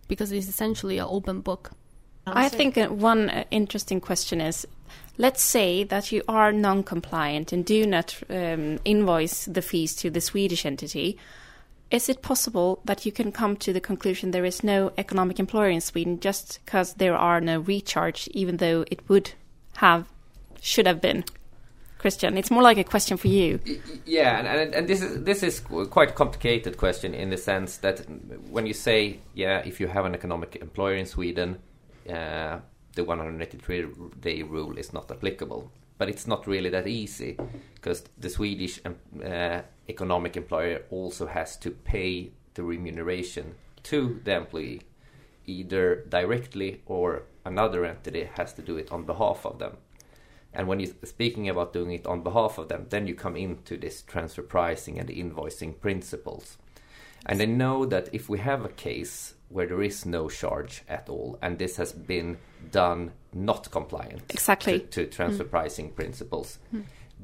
because 0.07 0.31
it's 0.31 0.47
essentially 0.47 0.99
an 0.99 1.07
open 1.09 1.41
book. 1.41 1.71
I 2.25 2.49
think 2.49 2.77
uh, 2.77 2.87
one 2.87 3.29
uh, 3.29 3.43
interesting 3.51 4.01
question 4.01 4.41
is 4.41 4.67
let's 5.17 5.41
say 5.41 5.83
that 5.83 6.11
you 6.11 6.23
are 6.27 6.51
non 6.51 6.83
compliant 6.83 7.51
and 7.51 7.65
do 7.65 7.85
not 7.85 8.17
um, 8.29 8.79
invoice 8.85 9.45
the 9.45 9.61
fees 9.61 9.95
to 9.97 10.09
the 10.09 10.21
Swedish 10.21 10.65
entity. 10.65 11.17
Is 11.89 12.09
it 12.09 12.21
possible 12.21 12.81
that 12.83 13.05
you 13.05 13.11
can 13.11 13.31
come 13.31 13.55
to 13.57 13.71
the 13.71 13.79
conclusion 13.79 14.31
there 14.31 14.43
is 14.43 14.63
no 14.63 14.91
economic 14.97 15.39
employer 15.39 15.69
in 15.69 15.79
Sweden 15.79 16.19
just 16.19 16.59
because 16.65 16.95
there 16.95 17.15
are 17.15 17.39
no 17.39 17.59
recharge, 17.61 18.27
even 18.29 18.57
though 18.57 18.83
it 18.91 19.07
would 19.07 19.31
have, 19.77 20.05
should 20.59 20.85
have 20.85 21.01
been? 21.01 21.23
Christian, 21.97 22.37
it's 22.37 22.51
more 22.51 22.61
like 22.61 22.77
a 22.77 22.83
question 22.83 23.17
for 23.17 23.27
you. 23.27 23.59
Yeah, 24.05 24.37
and, 24.37 24.47
and, 24.47 24.75
and 24.75 24.87
this 24.87 25.01
is 25.01 25.23
this 25.23 25.41
is 25.41 25.59
quite 25.59 26.11
a 26.11 26.13
complicated 26.13 26.77
question 26.77 27.15
in 27.15 27.31
the 27.31 27.37
sense 27.37 27.77
that 27.77 27.99
when 28.51 28.67
you 28.67 28.73
say, 28.73 29.19
yeah, 29.33 29.63
if 29.65 29.79
you 29.79 29.87
have 29.87 30.05
an 30.05 30.13
economic 30.13 30.57
employer 30.57 30.93
in 30.93 31.07
Sweden, 31.07 31.57
uh, 32.07 32.59
the 32.97 33.03
183 33.03 33.87
day 34.19 34.41
rule 34.41 34.77
is 34.77 34.91
not 34.91 35.09
applicable. 35.09 35.71
But 35.97 36.09
it's 36.09 36.27
not 36.27 36.45
really 36.45 36.69
that 36.69 36.87
easy 36.87 37.37
because 37.75 38.03
the 38.17 38.29
Swedish 38.29 38.79
um, 38.85 38.95
uh, 39.23 39.61
economic 39.87 40.35
employer 40.35 40.81
also 40.91 41.25
has 41.25 41.57
to 41.57 41.71
pay 41.71 42.31
the 42.53 42.63
remuneration 42.63 43.55
to 43.83 44.19
the 44.23 44.35
employee, 44.35 44.81
either 45.45 46.03
directly 46.09 46.81
or 46.85 47.23
another 47.45 47.85
entity 47.85 48.29
has 48.35 48.53
to 48.53 48.61
do 48.61 48.77
it 48.77 48.91
on 48.91 49.05
behalf 49.05 49.45
of 49.45 49.59
them. 49.59 49.77
And 50.53 50.67
when 50.67 50.79
you're 50.79 50.93
speaking 51.03 51.49
about 51.49 51.73
doing 51.73 51.91
it 51.91 52.05
on 52.05 52.23
behalf 52.23 52.57
of 52.57 52.67
them, 52.67 52.87
then 52.89 53.07
you 53.07 53.15
come 53.15 53.35
into 53.35 53.77
this 53.77 54.01
transfer 54.01 54.41
pricing 54.41 54.99
and 54.99 55.09
invoicing 55.09 55.79
principles. 55.79 56.57
And 57.25 57.41
I 57.41 57.45
know 57.45 57.85
that 57.85 58.09
if 58.11 58.29
we 58.29 58.39
have 58.39 58.65
a 58.65 58.69
case 58.69 59.35
where 59.49 59.67
there 59.67 59.81
is 59.81 60.05
no 60.05 60.29
charge 60.29 60.83
at 60.89 61.07
all, 61.09 61.37
and 61.41 61.57
this 61.57 61.77
has 61.77 61.91
been 61.93 62.37
done 62.71 63.11
not 63.33 63.69
compliant 63.71 64.23
Exactly. 64.29 64.79
to, 64.79 65.05
to 65.05 65.05
transfer 65.07 65.43
pricing 65.43 65.89
principles, 65.91 66.59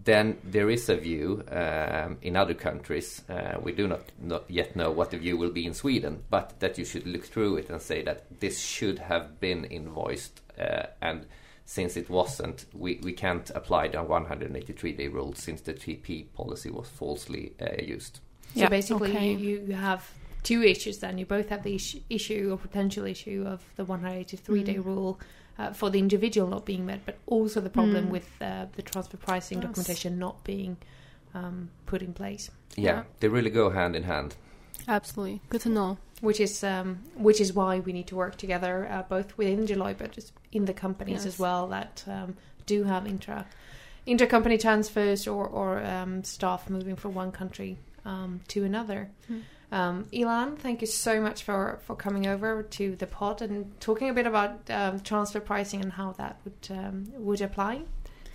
then 0.05 0.38
there 0.43 0.69
is 0.69 0.89
a 0.89 0.95
view 0.95 1.43
um, 1.51 2.17
in 2.21 2.36
other 2.36 2.53
countries. 2.53 3.21
Uh, 3.29 3.57
we 3.62 3.71
do 3.73 3.88
not, 3.88 4.01
not 4.21 4.49
yet 4.49 4.75
know 4.75 4.89
what 4.91 5.12
the 5.12 5.17
view 5.17 5.38
will 5.38 5.51
be 5.51 5.65
in 5.65 5.73
Sweden, 5.73 6.23
but 6.29 6.59
that 6.59 6.77
you 6.77 6.86
should 6.86 7.05
look 7.05 7.23
through 7.25 7.57
it 7.57 7.69
and 7.69 7.81
say 7.81 8.01
that 8.03 8.25
this 8.39 8.59
should 8.59 8.99
have 8.99 9.39
been 9.39 9.65
invoiced, 9.65 10.41
uh, 10.59 10.83
and 11.01 11.25
since 11.65 11.95
it 11.95 12.09
wasn't, 12.09 12.65
we, 12.73 12.99
we 13.03 13.13
can't 13.13 13.49
apply 13.55 13.88
the 13.88 14.01
183 14.03 14.91
day 14.93 15.07
rule 15.07 15.33
since 15.33 15.62
the 15.62 15.73
TP 15.73 16.25
policy 16.33 16.69
was 16.69 16.89
falsely 16.89 17.53
uh, 17.62 17.81
used. 17.81 18.19
So 18.53 18.62
Yeah. 18.62 18.69
basically, 18.69 19.12
Okay. 19.12 19.33
you, 19.33 19.63
you 19.67 19.73
have 19.73 20.09
two 20.43 20.62
issues. 20.63 20.99
Then 20.99 21.17
you 21.17 21.25
both 21.25 21.49
have 21.49 21.63
the 21.63 21.75
issue, 21.75 21.99
issue 22.10 22.49
or 22.51 22.58
potential 22.58 23.06
issue 23.06 23.45
of 23.47 23.63
the 23.75 23.86
183 23.86 24.63
day 24.63 24.77
rule 24.77 25.19
uh, 25.60 25.71
for 25.73 25.89
the 25.89 25.99
individual 25.99 26.47
not 26.49 26.65
being 26.65 26.86
met, 26.86 27.06
but 27.06 27.17
also 27.27 27.62
the 27.62 27.69
problem 27.69 28.08
Mm. 28.08 28.10
with 28.12 28.27
uh, 28.41 28.65
the 28.75 28.82
transfer 28.82 29.17
pricing 29.17 29.60
Yes. 29.62 29.67
documentation 29.67 30.17
not 30.19 30.43
being 30.43 30.77
um, 31.36 31.69
put 31.86 32.01
in 32.01 32.13
place. 32.13 32.49
Yeah, 32.75 32.84
Yeah. 32.84 33.03
they 33.19 33.27
really 33.27 33.49
go 33.51 33.69
hand 33.69 33.95
in 33.95 34.03
hand. 34.03 34.36
Absolutely, 34.88 35.41
good 35.49 35.62
to 35.62 35.69
know. 35.69 35.97
Which 36.21 36.39
is 36.39 36.63
um, 36.63 36.99
which 37.15 37.39
is 37.41 37.53
why 37.53 37.79
we 37.79 37.91
need 37.93 38.08
to 38.08 38.15
work 38.15 38.38
together, 38.38 38.88
uh, 38.89 39.03
both 39.03 39.38
within 39.38 39.65
Deloitte, 39.65 39.97
but 39.97 40.12
just 40.12 40.34
in 40.51 40.65
the 40.65 40.73
companies 40.73 41.25
Yes. 41.25 41.34
as 41.34 41.39
well 41.39 41.67
that 41.67 42.03
um, 42.08 42.36
do 42.65 42.84
have 42.84 43.06
intra 43.08 43.45
intercompany 44.08 44.60
transfers 44.60 45.27
or 45.27 45.47
or 45.47 45.84
um, 45.84 46.23
staff 46.23 46.69
moving 46.69 46.95
from 46.95 47.13
one 47.15 47.32
country 47.32 47.77
um, 48.06 48.39
to 48.47 48.63
another. 48.65 49.10
Um, 49.73 50.05
Ilan, 50.13 50.59
thank 50.59 50.81
you 50.81 50.88
so 50.88 51.19
much 51.19 51.41
for, 51.41 51.79
for 51.88 51.95
coming 51.95 52.27
over 52.27 52.62
to 52.62 52.95
the 52.95 53.07
pod 53.07 53.41
and 53.41 53.71
talking 53.79 54.07
a 54.07 54.13
bit 54.13 54.27
about 54.27 54.69
um, 54.69 54.99
transfer 54.99 55.39
pricing 55.39 55.81
and 55.81 55.91
how 55.91 56.12
that 56.13 56.39
would 56.43 56.77
um, 56.77 57.05
would 57.17 57.41
apply. 57.41 57.81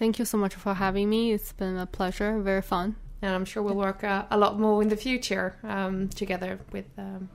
Thank 0.00 0.18
you 0.18 0.24
so 0.24 0.36
much 0.36 0.56
for 0.56 0.74
having 0.74 1.08
me. 1.08 1.32
It's 1.32 1.52
been 1.52 1.78
a 1.78 1.86
pleasure. 1.86 2.40
Very 2.40 2.62
fun. 2.62 2.96
And 3.22 3.34
I'm 3.34 3.44
sure 3.44 3.62
we'll 3.62 3.76
work 3.76 4.02
uh, 4.02 4.24
a 4.30 4.36
lot 4.36 4.58
more 4.58 4.82
in 4.82 4.88
the 4.88 4.96
future 4.96 5.54
um, 5.62 6.08
together 6.08 6.58
with 6.72 6.86
um, 6.98 7.28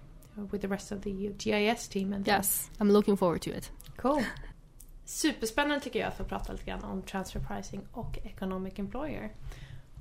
with 0.52 0.62
the 0.62 0.68
rest 0.68 0.92
of 0.92 1.02
the 1.02 1.32
GIS 1.38 1.88
team. 1.88 2.12
And 2.14 2.28
Yes, 2.28 2.70
I'm 2.82 2.92
looking 2.92 3.16
forward 3.16 3.42
to 3.44 3.52
it. 3.52 3.72
Cool. 3.96 4.24
Superspännande 5.06 5.80
tycker 5.80 6.00
jag 6.00 6.14
för 6.14 6.24
att 6.24 6.30
prata 6.30 6.52
lite 6.52 6.66
grann 6.66 6.84
om 6.84 7.02
transfer 7.02 7.40
pricing 7.40 7.82
och 7.92 8.20
economic 8.24 8.80
employer. 8.80 9.32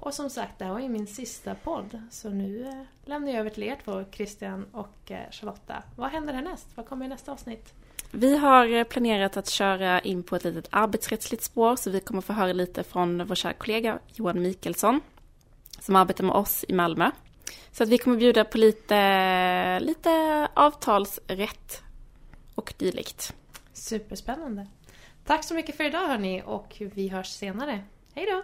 Och 0.04 0.14
som 0.14 0.30
sagt, 0.30 0.58
det 0.58 0.64
här 0.64 0.72
var 0.72 0.80
ju 0.80 0.88
min 0.88 1.06
sista 1.06 1.54
podd. 1.54 2.02
Så 2.10 2.30
nu 2.30 2.66
eh, 2.66 3.08
lämnar 3.08 3.28
jag 3.28 3.40
över 3.40 3.50
till 3.50 3.62
er 3.62 3.78
två, 3.84 4.04
Christian 4.12 4.66
och 4.72 5.10
eh, 5.10 5.30
Charlotta. 5.30 5.82
Vad 5.96 6.10
händer 6.10 6.32
härnäst? 6.32 6.66
Vad 6.74 6.86
kommer 6.86 7.06
i 7.06 7.08
nästa 7.08 7.32
avsnitt? 7.32 7.72
Vi 8.10 8.36
har 8.36 8.66
eh, 8.66 8.84
planerat 8.84 9.36
att 9.36 9.48
köra 9.48 10.00
in 10.00 10.22
på 10.22 10.36
ett 10.36 10.44
litet 10.44 10.68
arbetsrättsligt 10.70 11.42
spår 11.42 11.76
så 11.76 11.90
vi 11.90 12.00
kommer 12.00 12.20
få 12.20 12.32
höra 12.32 12.52
lite 12.52 12.84
från 12.84 13.26
vår 13.26 13.34
kära 13.34 13.52
kollega 13.52 13.98
Johan 14.06 14.42
Mikelsson 14.42 15.00
som 15.80 15.96
arbetar 15.96 16.24
med 16.24 16.36
oss 16.36 16.64
i 16.68 16.72
Malmö. 16.72 17.10
Så 17.72 17.82
att 17.82 17.88
vi 17.88 17.98
kommer 17.98 18.16
bjuda 18.16 18.44
på 18.44 18.58
lite, 18.58 19.80
lite 19.80 20.48
avtalsrätt 20.54 21.82
och 22.54 22.74
dylikt. 22.78 23.34
Superspännande. 23.72 24.66
Tack 25.24 25.44
så 25.44 25.54
mycket 25.54 25.76
för 25.76 25.84
idag 25.84 26.08
hörni 26.08 26.42
och 26.46 26.82
vi 26.94 27.08
hörs 27.08 27.28
senare. 27.28 27.84
Hej 28.14 28.26
då! 28.26 28.42